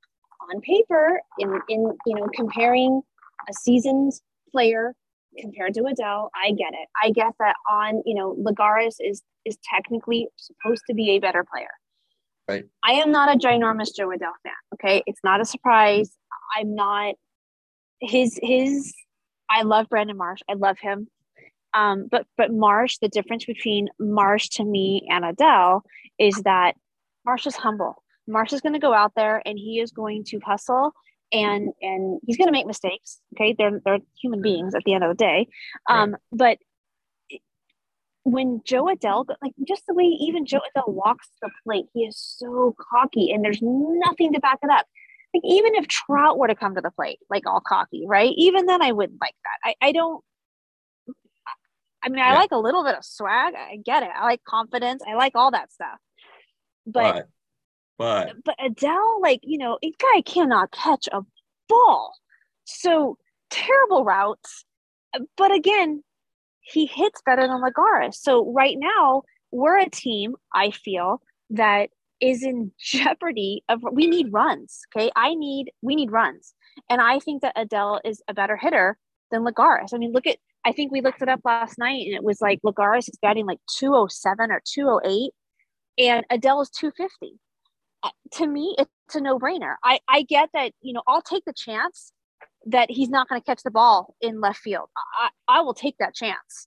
on 0.52 0.60
paper, 0.60 1.20
in 1.38 1.60
in 1.68 1.92
you 2.06 2.14
know 2.14 2.28
comparing 2.34 3.00
a 3.48 3.52
seasoned 3.52 4.12
player 4.50 4.94
compared 5.38 5.74
to 5.74 5.82
Adell. 5.82 6.30
I 6.34 6.50
get 6.52 6.72
it. 6.72 6.88
I 7.02 7.10
get 7.10 7.32
that 7.38 7.56
on 7.70 8.02
you 8.04 8.14
know 8.14 8.34
Lagares 8.34 8.96
is 9.00 9.22
is 9.44 9.58
technically 9.74 10.28
supposed 10.36 10.82
to 10.88 10.94
be 10.94 11.10
a 11.10 11.18
better 11.18 11.44
player. 11.44 11.70
Right. 12.48 12.64
I 12.84 12.92
am 12.92 13.10
not 13.10 13.34
a 13.34 13.38
ginormous 13.38 13.94
Joe 13.94 14.08
Adell 14.08 14.34
fan. 14.42 14.52
Okay, 14.74 15.02
it's 15.06 15.20
not 15.24 15.40
a 15.40 15.44
surprise. 15.44 16.10
I'm 16.56 16.74
not 16.74 17.14
his 18.00 18.38
his. 18.42 18.94
I 19.48 19.62
love 19.62 19.88
Brandon 19.88 20.16
Marsh. 20.16 20.40
I 20.48 20.54
love 20.54 20.78
him. 20.80 21.08
Um, 21.74 22.08
but 22.10 22.26
but 22.36 22.52
Marsh, 22.52 22.98
the 22.98 23.08
difference 23.08 23.44
between 23.44 23.88
Marsh 23.98 24.48
to 24.50 24.64
me 24.64 25.06
and 25.10 25.24
Adele 25.24 25.84
is 26.18 26.36
that 26.44 26.74
Marsh 27.24 27.46
is 27.46 27.56
humble. 27.56 28.02
Marsh 28.26 28.52
is 28.52 28.60
going 28.60 28.72
to 28.72 28.78
go 28.78 28.92
out 28.92 29.12
there 29.14 29.42
and 29.44 29.58
he 29.58 29.80
is 29.80 29.90
going 29.90 30.24
to 30.24 30.40
hustle 30.40 30.92
and 31.32 31.70
and 31.80 32.20
he's 32.24 32.36
going 32.36 32.48
to 32.48 32.52
make 32.52 32.66
mistakes. 32.66 33.20
Okay, 33.34 33.54
they're 33.56 33.80
they're 33.84 33.98
human 34.20 34.42
beings 34.42 34.74
at 34.74 34.82
the 34.84 34.94
end 34.94 35.04
of 35.04 35.10
the 35.10 35.22
day. 35.22 35.48
Um, 35.88 36.12
right. 36.12 36.20
But 36.32 36.58
when 38.24 38.60
Joe 38.64 38.86
Adell, 38.86 39.26
like 39.40 39.52
just 39.66 39.84
the 39.86 39.94
way 39.94 40.04
even 40.04 40.46
Joe 40.46 40.60
Adell 40.76 40.92
walks 40.92 41.28
the 41.40 41.50
plate, 41.64 41.86
he 41.94 42.00
is 42.00 42.18
so 42.18 42.74
cocky 42.90 43.30
and 43.30 43.44
there's 43.44 43.60
nothing 43.62 44.32
to 44.32 44.40
back 44.40 44.58
it 44.62 44.70
up. 44.70 44.86
Like 45.32 45.44
even 45.44 45.74
if 45.76 45.86
Trout 45.86 46.38
were 46.38 46.48
to 46.48 46.54
come 46.54 46.74
to 46.74 46.80
the 46.80 46.90
plate, 46.90 47.18
like 47.30 47.46
all 47.46 47.60
cocky, 47.60 48.04
right? 48.06 48.32
Even 48.36 48.66
then 48.66 48.82
I 48.82 48.92
wouldn't 48.92 49.20
like 49.20 49.34
that. 49.44 49.76
I, 49.80 49.88
I 49.88 49.92
don't 49.92 50.24
I 52.06 52.08
mean, 52.08 52.20
I 52.20 52.32
yeah. 52.32 52.38
like 52.38 52.52
a 52.52 52.58
little 52.58 52.84
bit 52.84 52.94
of 52.94 53.04
swag. 53.04 53.54
I 53.54 53.78
get 53.84 54.04
it. 54.04 54.10
I 54.16 54.24
like 54.24 54.44
confidence. 54.44 55.02
I 55.06 55.14
like 55.14 55.32
all 55.34 55.50
that 55.50 55.72
stuff. 55.72 55.98
But 56.86 57.14
but 57.14 57.28
but, 57.98 58.44
but 58.44 58.56
Adell, 58.58 59.20
like, 59.20 59.40
you 59.42 59.58
know, 59.58 59.78
a 59.82 59.92
guy 59.98 60.22
cannot 60.22 60.70
catch 60.70 61.08
a 61.12 61.22
ball. 61.68 62.12
So 62.64 63.16
terrible 63.50 64.04
routes. 64.04 64.64
But 65.36 65.52
again, 65.52 66.02
he 66.60 66.86
hits 66.86 67.22
better 67.24 67.42
than 67.42 67.62
Lagares. 67.62 68.14
So 68.14 68.52
right 68.52 68.76
now, 68.78 69.22
we're 69.52 69.78
a 69.78 69.88
team, 69.88 70.34
I 70.52 70.70
feel, 70.70 71.22
that 71.50 71.90
is 72.20 72.42
in 72.42 72.72
jeopardy 72.80 73.62
of 73.68 73.82
we 73.92 74.06
need 74.06 74.32
runs. 74.32 74.80
Okay. 74.94 75.10
I 75.16 75.34
need 75.34 75.70
we 75.82 75.94
need 75.94 76.10
runs. 76.10 76.54
And 76.90 77.00
I 77.00 77.18
think 77.18 77.42
that 77.42 77.56
Adell 77.56 78.00
is 78.04 78.22
a 78.28 78.34
better 78.34 78.56
hitter 78.56 78.98
than 79.30 79.44
Lagares. 79.44 79.94
I 79.94 79.98
mean, 79.98 80.12
look 80.12 80.26
at 80.26 80.38
I 80.64 80.72
think 80.72 80.90
we 80.90 81.00
looked 81.00 81.22
it 81.22 81.28
up 81.28 81.40
last 81.44 81.78
night 81.78 82.06
and 82.06 82.14
it 82.14 82.24
was 82.24 82.40
like 82.40 82.60
Lagares 82.64 83.08
is 83.08 83.18
batting 83.22 83.46
like 83.46 83.60
207 83.78 84.50
or 84.50 84.60
208 84.66 85.30
and 85.98 86.26
Adell 86.30 86.62
is 86.62 86.70
250. 86.70 87.38
To 88.32 88.46
me, 88.46 88.74
it's 88.78 89.14
a 89.14 89.20
no 89.20 89.38
brainer. 89.38 89.76
I, 89.84 90.00
I 90.08 90.22
get 90.22 90.50
that, 90.52 90.72
you 90.82 90.92
know, 90.92 91.02
I'll 91.06 91.22
take 91.22 91.44
the 91.44 91.52
chance 91.52 92.12
that 92.66 92.90
he's 92.90 93.08
not 93.08 93.28
going 93.28 93.40
to 93.40 93.44
catch 93.44 93.62
the 93.62 93.70
ball 93.70 94.14
in 94.20 94.40
left 94.40 94.58
field. 94.58 94.88
I, 95.18 95.28
I 95.48 95.60
will 95.60 95.74
take 95.74 95.96
that 95.98 96.14
chance 96.14 96.66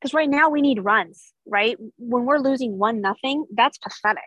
because 0.00 0.14
right 0.14 0.28
now 0.28 0.50
we 0.50 0.60
need 0.60 0.84
runs, 0.84 1.32
right? 1.46 1.76
When 1.98 2.24
we're 2.24 2.38
losing 2.38 2.78
one 2.78 3.00
nothing, 3.00 3.46
that's 3.54 3.78
pathetic. 3.78 4.22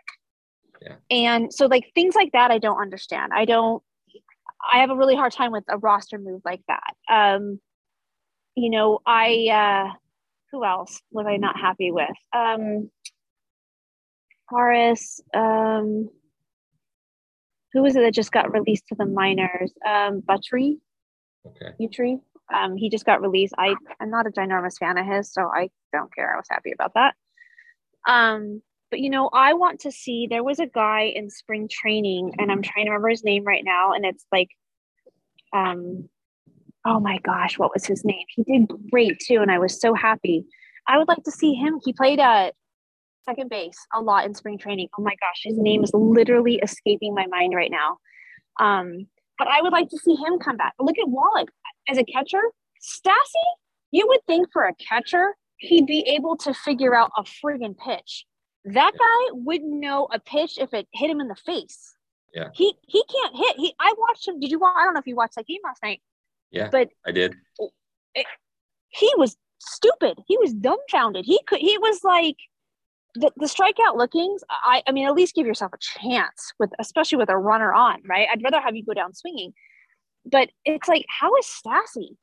Yeah. 0.80 0.96
And 1.10 1.54
so, 1.54 1.66
like 1.66 1.92
things 1.94 2.14
like 2.14 2.32
that, 2.32 2.50
I 2.50 2.58
don't 2.58 2.80
understand. 2.80 3.32
I 3.34 3.44
don't. 3.44 3.82
I 4.72 4.78
have 4.78 4.90
a 4.90 4.96
really 4.96 5.16
hard 5.16 5.32
time 5.32 5.52
with 5.52 5.64
a 5.68 5.78
roster 5.78 6.18
move 6.18 6.42
like 6.44 6.62
that. 6.68 6.94
Um, 7.12 7.60
you 8.54 8.70
know, 8.70 9.00
I 9.06 9.48
uh 9.50 9.94
who 10.50 10.64
else 10.64 11.00
was 11.10 11.26
I 11.26 11.36
not 11.36 11.58
happy 11.58 11.90
with? 11.92 12.10
Um 12.32 12.90
Horace, 14.48 15.20
um 15.34 16.08
who 17.72 17.82
was 17.82 17.96
it 17.96 18.00
that 18.00 18.14
just 18.14 18.32
got 18.32 18.52
released 18.52 18.86
to 18.88 18.94
the 18.94 19.06
minors? 19.06 19.72
Um 19.86 20.20
Buttrey. 20.22 20.78
Okay. 21.46 21.72
Um, 22.52 22.76
he 22.76 22.90
just 22.90 23.06
got 23.06 23.22
released. 23.22 23.54
I, 23.58 23.74
I'm 24.00 24.10
not 24.10 24.26
a 24.26 24.30
ginormous 24.30 24.78
fan 24.78 24.98
of 24.98 25.06
his, 25.06 25.32
so 25.32 25.50
I 25.54 25.70
don't 25.92 26.14
care. 26.14 26.34
I 26.34 26.36
was 26.36 26.46
happy 26.50 26.72
about 26.72 26.92
that. 26.94 27.14
Um, 28.06 28.62
But 28.90 29.00
you 29.00 29.08
know, 29.08 29.30
I 29.32 29.54
want 29.54 29.80
to 29.80 29.90
see 29.90 30.26
there 30.26 30.44
was 30.44 30.58
a 30.60 30.66
guy 30.66 31.04
in 31.14 31.30
spring 31.30 31.66
training, 31.70 32.34
and 32.38 32.52
I'm 32.52 32.60
trying 32.62 32.84
to 32.86 32.90
remember 32.90 33.08
his 33.08 33.24
name 33.24 33.44
right 33.44 33.64
now, 33.64 33.92
and 33.92 34.04
it's 34.04 34.26
like 34.30 34.48
um 35.52 36.08
oh 36.84 37.00
my 37.00 37.18
gosh, 37.18 37.58
what 37.58 37.72
was 37.72 37.86
his 37.86 38.04
name? 38.04 38.26
He 38.28 38.42
did 38.42 38.70
great 38.90 39.18
too, 39.18 39.38
and 39.40 39.50
I 39.50 39.58
was 39.58 39.80
so 39.80 39.94
happy. 39.94 40.44
I 40.86 40.98
would 40.98 41.08
like 41.08 41.22
to 41.24 41.30
see 41.30 41.54
him. 41.54 41.80
He 41.84 41.92
played 41.92 42.20
at 42.20 42.54
second 43.24 43.50
base 43.50 43.78
a 43.94 44.00
lot 44.00 44.24
in 44.24 44.34
spring 44.34 44.58
training. 44.58 44.88
Oh 44.98 45.02
my 45.02 45.14
gosh, 45.20 45.42
his 45.44 45.58
name 45.58 45.82
is 45.84 45.90
literally 45.94 46.56
escaping 46.62 47.14
my 47.14 47.26
mind 47.26 47.54
right 47.54 47.70
now. 47.70 47.98
Um, 48.60 49.06
but 49.38 49.48
I 49.48 49.62
would 49.62 49.72
like 49.72 49.88
to 49.90 49.98
see 49.98 50.14
him 50.14 50.38
come 50.38 50.56
back. 50.56 50.74
Look 50.78 50.98
at 50.98 51.08
Wallach 51.08 51.48
as 51.88 51.98
a 51.98 52.04
catcher. 52.04 52.42
Stassi, 52.82 53.48
you 53.90 54.06
would 54.08 54.20
think 54.26 54.48
for 54.52 54.64
a 54.64 54.74
catcher, 54.74 55.34
he'd 55.56 55.86
be 55.86 56.00
able 56.00 56.36
to 56.38 56.52
figure 56.52 56.94
out 56.94 57.10
a 57.16 57.22
friggin' 57.22 57.76
pitch. 57.78 58.26
That 58.64 58.92
guy 58.92 59.32
wouldn't 59.32 59.80
know 59.80 60.08
a 60.12 60.20
pitch 60.20 60.58
if 60.58 60.72
it 60.72 60.86
hit 60.92 61.10
him 61.10 61.20
in 61.20 61.28
the 61.28 61.36
face. 61.36 61.94
Yeah. 62.34 62.48
He 62.54 62.74
he 62.86 63.02
can't 63.04 63.36
hit. 63.36 63.56
He 63.56 63.74
I 63.78 63.92
watched 63.98 64.26
him. 64.26 64.40
Did 64.40 64.50
you 64.50 64.58
watch? 64.58 64.74
I 64.76 64.84
don't 64.84 64.94
know 64.94 65.00
if 65.00 65.06
you 65.06 65.16
watched 65.16 65.34
that 65.36 65.46
game 65.46 65.58
last 65.64 65.82
night. 65.82 66.00
Yeah. 66.50 66.68
But 66.70 66.88
I 67.06 67.12
did. 67.12 67.34
It, 68.14 68.26
he 68.88 69.10
was 69.16 69.36
stupid. 69.58 70.18
He 70.26 70.38
was 70.38 70.52
dumbfounded. 70.52 71.24
He 71.24 71.40
could. 71.46 71.60
He 71.60 71.76
was 71.78 72.04
like 72.04 72.36
the, 73.14 73.30
the 73.36 73.46
strikeout 73.46 73.96
lookings. 73.96 74.42
I 74.50 74.82
I 74.86 74.92
mean, 74.92 75.06
at 75.06 75.14
least 75.14 75.34
give 75.34 75.46
yourself 75.46 75.72
a 75.72 76.00
chance 76.00 76.52
with, 76.58 76.70
especially 76.78 77.18
with 77.18 77.28
a 77.28 77.36
runner 77.36 77.72
on. 77.72 78.00
Right. 78.08 78.28
I'd 78.30 78.42
rather 78.42 78.60
have 78.60 78.74
you 78.74 78.84
go 78.84 78.94
down 78.94 79.14
swinging. 79.14 79.52
But 80.24 80.50
it's 80.64 80.88
like, 80.88 81.04
how 81.08 81.34
is 81.36 81.46
Stassi? 81.46 82.16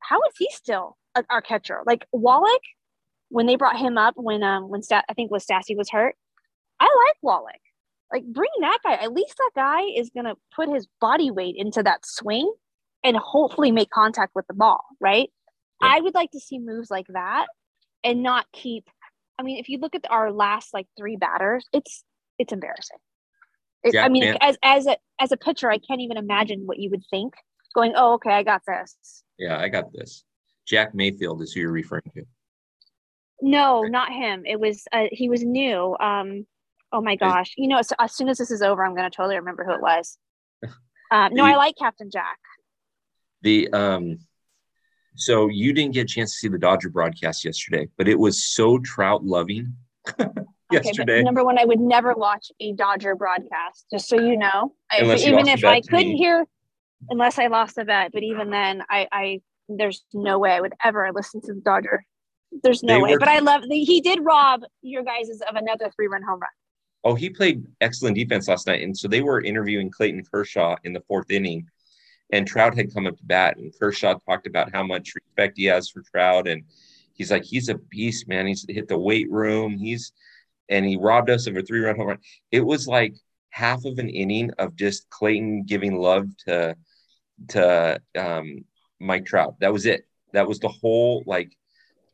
How 0.00 0.18
is 0.28 0.34
he 0.38 0.48
still 0.52 0.96
a, 1.14 1.24
our 1.30 1.40
catcher? 1.40 1.82
Like 1.86 2.06
Wallach, 2.12 2.62
when 3.28 3.46
they 3.46 3.56
brought 3.56 3.78
him 3.78 3.98
up, 3.98 4.14
when 4.16 4.42
um 4.42 4.68
when 4.68 4.82
I 4.90 5.14
think 5.14 5.30
was 5.30 5.46
Stassi 5.46 5.76
was 5.76 5.90
hurt. 5.90 6.16
I 6.80 6.84
like 6.84 7.16
Wallach. 7.22 7.54
Like 8.12 8.24
bring 8.24 8.50
that 8.60 8.78
guy. 8.84 8.94
At 8.94 9.12
least 9.12 9.36
that 9.38 9.50
guy 9.54 9.82
is 9.82 10.10
gonna 10.14 10.34
put 10.54 10.68
his 10.68 10.86
body 11.00 11.30
weight 11.30 11.54
into 11.56 11.82
that 11.82 12.04
swing 12.04 12.52
and 13.02 13.16
hopefully 13.16 13.70
make 13.70 13.90
contact 13.90 14.34
with 14.34 14.46
the 14.48 14.54
ball, 14.54 14.84
right? 15.00 15.30
Yeah. 15.80 15.88
I 15.94 16.00
would 16.00 16.14
like 16.14 16.30
to 16.32 16.40
see 16.40 16.58
moves 16.58 16.90
like 16.90 17.06
that 17.08 17.46
and 18.04 18.22
not 18.22 18.46
keep 18.52 18.84
I 19.38 19.42
mean, 19.42 19.58
if 19.58 19.68
you 19.68 19.78
look 19.78 19.94
at 19.94 20.10
our 20.10 20.32
last 20.32 20.72
like 20.72 20.86
three 20.96 21.16
batters, 21.16 21.66
it's 21.72 22.04
it's 22.38 22.52
embarrassing. 22.52 22.98
It, 23.84 23.96
I 23.96 24.08
mean, 24.08 24.24
man. 24.24 24.38
as 24.40 24.56
as 24.62 24.86
a 24.86 24.96
as 25.20 25.32
a 25.32 25.36
pitcher, 25.36 25.70
I 25.70 25.78
can't 25.78 26.00
even 26.00 26.16
imagine 26.16 26.62
what 26.64 26.78
you 26.78 26.90
would 26.90 27.04
think. 27.10 27.34
Going, 27.74 27.92
oh, 27.94 28.14
okay, 28.14 28.30
I 28.30 28.42
got 28.42 28.62
this. 28.66 29.22
Yeah, 29.38 29.58
I 29.58 29.68
got 29.68 29.92
this. 29.92 30.24
Jack 30.66 30.94
Mayfield 30.94 31.42
is 31.42 31.52
who 31.52 31.60
you're 31.60 31.70
referring 31.70 32.10
to. 32.14 32.24
No, 33.42 33.80
okay. 33.80 33.90
not 33.90 34.12
him. 34.12 34.44
It 34.46 34.58
was 34.58 34.84
uh, 34.92 35.04
he 35.12 35.28
was 35.28 35.44
new. 35.44 35.96
Um, 36.00 36.46
oh 36.92 37.00
my 37.00 37.16
gosh, 37.16 37.52
you 37.56 37.68
know, 37.68 37.78
as, 37.78 37.92
as 37.98 38.14
soon 38.14 38.28
as 38.28 38.38
this 38.38 38.50
is 38.50 38.62
over, 38.62 38.84
I'm 38.84 38.94
going 38.94 39.08
to 39.08 39.14
totally 39.14 39.36
remember 39.36 39.64
who 39.64 39.72
it 39.72 39.82
was. 39.82 40.18
Um, 41.08 41.34
no, 41.34 41.44
I 41.44 41.54
like 41.54 41.76
Captain 41.78 42.10
Jack. 42.10 42.38
The 43.42 43.68
um, 43.72 44.18
so 45.16 45.48
you 45.48 45.72
didn't 45.72 45.94
get 45.94 46.02
a 46.02 46.06
chance 46.06 46.32
to 46.32 46.38
see 46.38 46.48
the 46.48 46.58
Dodger 46.58 46.90
broadcast 46.90 47.44
yesterday, 47.44 47.88
but 47.96 48.06
it 48.08 48.18
was 48.18 48.44
so 48.44 48.78
trout 48.78 49.24
loving 49.24 49.74
yesterday. 50.72 51.14
Okay, 51.14 51.22
number 51.22 51.44
one, 51.44 51.58
I 51.58 51.64
would 51.64 51.80
never 51.80 52.14
watch 52.14 52.52
a 52.60 52.72
Dodger 52.72 53.14
broadcast, 53.14 53.86
just 53.90 54.08
so 54.08 54.16
you 54.16 54.36
know. 54.36 54.74
If, 54.92 55.26
even 55.26 55.48
if 55.48 55.64
I 55.64 55.80
couldn't 55.80 56.12
me. 56.12 56.16
hear, 56.16 56.44
unless 57.08 57.38
I 57.38 57.46
lost 57.46 57.78
a 57.78 57.84
bet, 57.84 58.12
but 58.12 58.22
even 58.22 58.50
then, 58.50 58.82
I, 58.90 59.08
I 59.10 59.40
there's 59.68 60.04
no 60.12 60.38
way 60.38 60.52
I 60.52 60.60
would 60.60 60.74
ever 60.84 61.10
listen 61.12 61.40
to 61.42 61.54
the 61.54 61.60
Dodger. 61.60 62.04
There's 62.62 62.82
no 62.82 62.94
they 62.94 63.02
way. 63.02 63.10
Were, 63.12 63.18
but 63.18 63.28
I 63.28 63.40
love 63.40 63.62
the, 63.68 63.82
he 63.82 64.00
did 64.00 64.20
rob 64.22 64.62
your 64.82 65.02
guys 65.02 65.28
of 65.48 65.56
another 65.56 65.90
three 65.96 66.06
run 66.08 66.22
home 66.22 66.40
run. 66.40 66.50
Oh, 67.04 67.14
he 67.14 67.30
played 67.30 67.64
excellent 67.80 68.16
defense 68.16 68.48
last 68.48 68.66
night, 68.66 68.82
and 68.82 68.96
so 68.96 69.08
they 69.08 69.22
were 69.22 69.40
interviewing 69.40 69.90
Clayton 69.90 70.24
Kershaw 70.30 70.76
in 70.84 70.92
the 70.92 71.02
fourth 71.08 71.30
inning 71.30 71.66
and 72.30 72.46
Trout 72.46 72.76
had 72.76 72.92
come 72.92 73.06
up 73.06 73.16
to 73.16 73.24
bat, 73.24 73.56
and 73.56 73.72
Kershaw 73.78 74.18
talked 74.26 74.46
about 74.46 74.72
how 74.72 74.82
much 74.82 75.14
respect 75.14 75.56
he 75.56 75.64
has 75.64 75.88
for 75.88 76.02
Trout, 76.02 76.48
and 76.48 76.64
he's 77.14 77.30
like, 77.30 77.44
he's 77.44 77.68
a 77.68 77.74
beast, 77.74 78.28
man. 78.28 78.46
He's 78.46 78.64
hit 78.68 78.88
the 78.88 78.98
weight 78.98 79.30
room. 79.30 79.78
He's 79.78 80.12
and 80.68 80.84
he 80.84 80.96
robbed 80.96 81.30
us 81.30 81.46
of 81.46 81.56
a 81.56 81.62
three-run 81.62 81.96
home 81.96 82.08
run. 82.08 82.18
It 82.50 82.60
was 82.60 82.88
like 82.88 83.14
half 83.50 83.84
of 83.84 83.98
an 83.98 84.08
inning 84.08 84.50
of 84.58 84.74
just 84.76 85.08
Clayton 85.10 85.64
giving 85.64 85.96
love 85.96 86.28
to 86.46 86.76
to 87.48 88.00
um, 88.18 88.64
Mike 88.98 89.26
Trout. 89.26 89.56
That 89.60 89.72
was 89.72 89.86
it. 89.86 90.06
That 90.32 90.48
was 90.48 90.58
the 90.58 90.68
whole 90.68 91.22
like, 91.26 91.52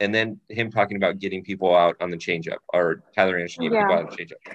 and 0.00 0.14
then 0.14 0.40
him 0.48 0.70
talking 0.70 0.96
about 0.96 1.18
getting 1.18 1.42
people 1.42 1.74
out 1.74 1.96
on 2.00 2.10
the 2.10 2.16
changeup 2.16 2.58
or 2.72 3.02
Tyler 3.14 3.36
Anderson 3.36 3.62
getting 3.62 3.78
yeah. 3.78 3.86
people 3.86 3.96
out 3.96 4.10
on 4.10 4.10
the 4.10 4.24
changeup. 4.24 4.54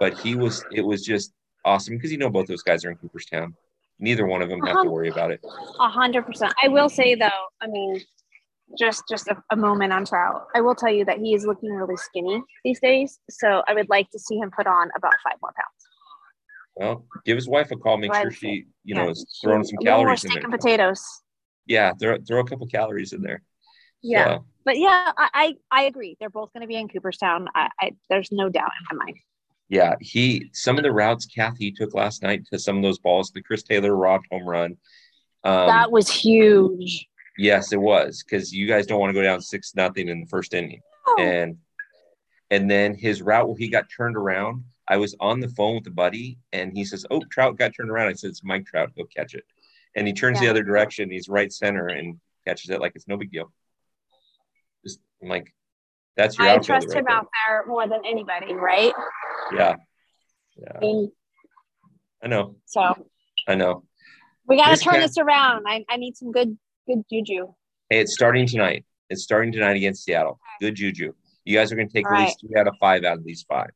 But 0.00 0.18
he 0.18 0.34
was, 0.34 0.64
it 0.72 0.80
was 0.80 1.04
just 1.04 1.32
awesome 1.64 1.96
because 1.96 2.10
you 2.10 2.18
know 2.18 2.30
both 2.30 2.46
those 2.46 2.62
guys 2.62 2.84
are 2.84 2.90
in 2.90 2.96
Cooperstown 2.96 3.54
neither 3.98 4.26
one 4.26 4.42
of 4.42 4.48
them 4.48 4.60
have 4.60 4.74
to 4.74 4.80
uh-huh. 4.80 4.90
worry 4.90 5.08
about 5.08 5.30
it. 5.30 5.40
A 5.80 5.88
hundred 5.88 6.22
percent. 6.22 6.52
I 6.62 6.68
will 6.68 6.88
say 6.88 7.14
though, 7.14 7.28
I 7.60 7.66
mean, 7.66 8.00
just 8.78 9.04
just 9.08 9.28
a, 9.28 9.36
a, 9.50 9.56
moment 9.56 9.92
on 9.92 10.04
Trout. 10.04 10.46
I 10.54 10.60
will 10.60 10.74
tell 10.74 10.92
you 10.92 11.04
that 11.04 11.18
he 11.18 11.34
is 11.34 11.44
looking 11.44 11.70
really 11.70 11.96
skinny 11.96 12.42
these 12.64 12.80
days. 12.80 13.18
So 13.30 13.62
I 13.68 13.74
would 13.74 13.88
like 13.88 14.10
to 14.10 14.18
see 14.18 14.36
him 14.36 14.50
put 14.56 14.66
on 14.66 14.90
about 14.96 15.12
five 15.22 15.36
more 15.42 15.52
pounds. 15.52 15.84
Well, 16.76 17.06
give 17.24 17.36
his 17.36 17.48
wife 17.48 17.70
a 17.70 17.76
call. 17.76 17.98
Make 17.98 18.14
sure 18.14 18.30
she, 18.30 18.64
you 18.84 18.94
know, 18.94 19.10
is 19.10 19.24
throwing 19.42 19.64
some 19.64 19.78
calories 19.78 20.24
in 20.24 20.32
there. 20.32 20.42
and 20.42 20.52
potatoes. 20.52 21.04
Yeah, 21.66 21.92
throw 22.00 22.18
throw 22.26 22.40
a 22.40 22.44
couple 22.44 22.66
calories 22.66 23.12
in 23.12 23.22
there. 23.22 23.42
Yeah, 24.02 24.36
so. 24.36 24.46
but 24.64 24.78
yeah, 24.78 25.12
I, 25.16 25.28
I, 25.32 25.54
I 25.70 25.82
agree. 25.84 26.16
They're 26.18 26.30
both 26.30 26.52
going 26.52 26.62
to 26.62 26.66
be 26.66 26.76
in 26.76 26.88
Cooperstown. 26.88 27.48
I, 27.54 27.68
I 27.80 27.90
there's 28.10 28.30
no 28.32 28.48
doubt 28.48 28.72
in 28.90 28.98
my 28.98 29.04
mind. 29.04 29.16
Yeah, 29.68 29.94
he 30.00 30.50
some 30.52 30.76
of 30.76 30.82
the 30.82 30.92
routes 30.92 31.26
Kathy 31.26 31.72
took 31.72 31.94
last 31.94 32.22
night 32.22 32.46
to 32.52 32.58
some 32.58 32.76
of 32.76 32.82
those 32.82 32.98
balls, 32.98 33.30
the 33.30 33.42
Chris 33.42 33.62
Taylor 33.62 33.96
robbed 33.96 34.26
home 34.30 34.46
run. 34.46 34.76
Um, 35.42 35.66
that 35.66 35.90
was 35.90 36.08
huge. 36.08 37.08
Yes, 37.36 37.72
it 37.72 37.80
was 37.80 38.22
because 38.22 38.52
you 38.52 38.66
guys 38.66 38.86
don't 38.86 39.00
want 39.00 39.10
to 39.10 39.14
go 39.14 39.22
down 39.22 39.40
six 39.40 39.74
nothing 39.74 40.08
in 40.08 40.20
the 40.20 40.26
first 40.26 40.54
inning, 40.54 40.80
oh. 41.06 41.16
and 41.18 41.56
and 42.50 42.70
then 42.70 42.94
his 42.94 43.22
route 43.22 43.48
where 43.48 43.58
he 43.58 43.68
got 43.68 43.86
turned 43.94 44.16
around. 44.16 44.64
I 44.86 44.98
was 44.98 45.16
on 45.18 45.40
the 45.40 45.48
phone 45.48 45.76
with 45.76 45.86
a 45.86 45.90
buddy, 45.90 46.38
and 46.52 46.72
he 46.76 46.84
says, 46.84 47.06
"Oh, 47.10 47.22
Trout 47.30 47.56
got 47.56 47.72
turned 47.74 47.90
around." 47.90 48.08
I 48.08 48.12
said, 48.12 48.30
"It's 48.30 48.44
Mike 48.44 48.66
Trout. 48.66 48.92
Go 48.96 49.04
catch 49.04 49.34
it." 49.34 49.44
And 49.96 50.06
he 50.06 50.12
turns 50.12 50.36
yeah. 50.36 50.44
the 50.44 50.50
other 50.50 50.62
direction. 50.62 51.10
He's 51.10 51.28
right 51.28 51.52
center 51.52 51.88
and 51.88 52.20
catches 52.46 52.70
it 52.70 52.80
like 52.80 52.92
it's 52.94 53.08
no 53.08 53.16
big 53.16 53.32
deal. 53.32 53.50
Just 54.84 55.00
I'm 55.22 55.28
like, 55.28 55.54
that's 56.16 56.38
your. 56.38 56.48
I 56.48 56.58
trust 56.58 56.88
right 56.88 56.98
him 56.98 57.04
there. 57.06 57.16
out 57.16 57.28
there 57.46 57.64
more 57.66 57.88
than 57.88 58.02
anybody, 58.04 58.54
right? 58.54 58.92
Yeah. 59.54 59.76
Yeah. 60.56 60.78
I, 60.82 61.06
I 62.24 62.28
know. 62.28 62.56
So. 62.66 63.06
I 63.48 63.54
know. 63.54 63.84
We 64.46 64.56
got 64.56 64.76
to 64.76 64.82
turn 64.82 65.00
this 65.00 65.18
around. 65.18 65.64
I, 65.66 65.84
I 65.88 65.96
need 65.96 66.16
some 66.16 66.32
good 66.32 66.56
good 66.86 67.02
juju. 67.10 67.52
Hey, 67.88 68.00
it's 68.00 68.14
starting 68.14 68.46
tonight. 68.46 68.84
It's 69.10 69.22
starting 69.22 69.52
tonight 69.52 69.76
against 69.76 70.04
Seattle. 70.04 70.38
Good 70.60 70.74
juju. 70.74 71.12
You 71.44 71.56
guys 71.56 71.72
are 71.72 71.76
going 71.76 71.88
to 71.88 71.92
take 71.92 72.06
All 72.06 72.14
at 72.14 72.20
least 72.20 72.38
right. 72.42 72.50
three 72.50 72.60
out 72.60 72.68
of 72.68 72.74
five 72.80 73.04
out 73.04 73.18
of 73.18 73.24
these 73.24 73.44
five. 73.48 73.70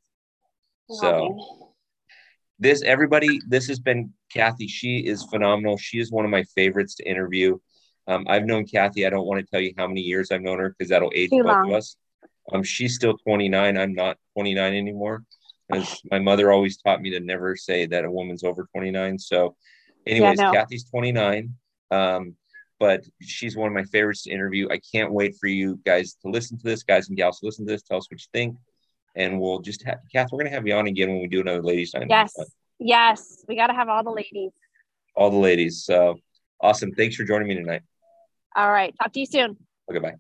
So 0.91 1.37
this 2.59 2.83
everybody, 2.83 3.41
this 3.47 3.69
has 3.69 3.79
been 3.79 4.13
Cathy. 4.33 4.67
She 4.67 4.99
is 4.99 5.23
phenomenal. 5.25 5.77
She 5.77 5.99
is 5.99 6.11
one 6.11 6.25
of 6.25 6.31
my 6.31 6.45
favorites 6.55 6.95
to 6.97 7.09
interview. 7.09 7.59
Um, 8.07 8.25
I've 8.29 8.47
known 8.47 8.67
Cathy. 8.67 9.07
I 9.07 9.11
don't 9.11 9.27
want 9.27 9.45
to 9.45 9.51
tell 9.51 9.61
you 9.61 9.75
how 9.77 9.87
many 9.87 10.01
years 10.01 10.31
I've 10.31 10.41
known 10.41 10.59
her 10.59 10.71
because 10.71 10.89
that'll 10.89 11.13
age 11.15 11.31
Too 11.31 11.43
both 11.43 11.47
long. 11.47 11.71
of 11.71 11.77
us. 11.77 11.97
Um, 12.53 12.63
she's 12.63 12.95
still 12.95 13.19
29. 13.19 13.77
I'm 13.77 13.93
not 13.93 14.17
29 14.35 14.75
anymore. 14.75 15.25
As 15.71 16.01
my 16.11 16.19
mother 16.19 16.51
always 16.51 16.79
taught 16.79 17.03
me 17.03 17.11
to 17.11 17.21
never 17.21 17.55
say 17.57 17.87
that 17.87 18.05
a 18.05 18.11
woman's 18.11 18.43
over 18.43 18.67
29. 18.73 19.19
So, 19.19 19.55
anyways, 20.07 20.39
yeah, 20.39 20.45
no. 20.47 20.53
Cathy's 20.53 20.85
29. 20.85 21.55
Um, 21.91 22.35
but 22.81 23.05
she's 23.21 23.57
one 23.57 23.69
of 23.69 23.75
my 23.75 23.85
favorites 23.85 24.23
to 24.23 24.31
interview. 24.31 24.69
I 24.71 24.81
can't 24.93 25.13
wait 25.13 25.35
for 25.41 25.49
you 25.49 25.81
guys 25.85 26.15
to 26.23 26.31
listen 26.31 26.59
to 26.59 26.65
this, 26.65 26.83
guys 26.83 27.09
and 27.09 27.17
gals, 27.17 27.41
to 27.41 27.47
listen 27.47 27.67
to 27.67 27.73
this. 27.73 27.83
Tell 27.83 27.99
us 27.99 28.11
what 28.11 28.21
you 28.21 28.27
think, 28.33 28.57
and 29.17 29.41
we'll 29.41 29.61
just 29.61 29.83
have 29.85 29.99
Kath. 30.13 30.29
We're 30.31 30.39
gonna 30.39 30.55
have 30.55 30.67
you 30.67 30.75
on 30.75 30.87
again 30.87 31.09
when 31.09 31.21
we 31.21 31.29
do 31.29 31.41
another 31.41 31.63
ladies' 31.63 31.91
time. 31.91 32.09
Yes, 32.09 32.35
yes, 32.79 33.45
we 33.49 33.57
got 33.57 33.67
to 33.67 33.75
have 33.75 33.89
all 33.89 34.05
the 34.05 34.11
ladies. 34.11 34.53
All 35.17 35.31
the 35.31 35.37
ladies. 35.37 35.85
So 35.85 36.19
awesome! 36.61 36.93
Thanks 36.93 37.17
for 37.17 37.25
joining 37.25 37.49
me 37.49 37.57
tonight. 37.57 37.83
All 38.55 38.71
right, 38.71 38.95
talk 39.03 39.13
to 39.13 39.21
you 39.21 39.27
soon. 39.27 39.57
Okay, 39.91 39.99
bye. 39.99 40.15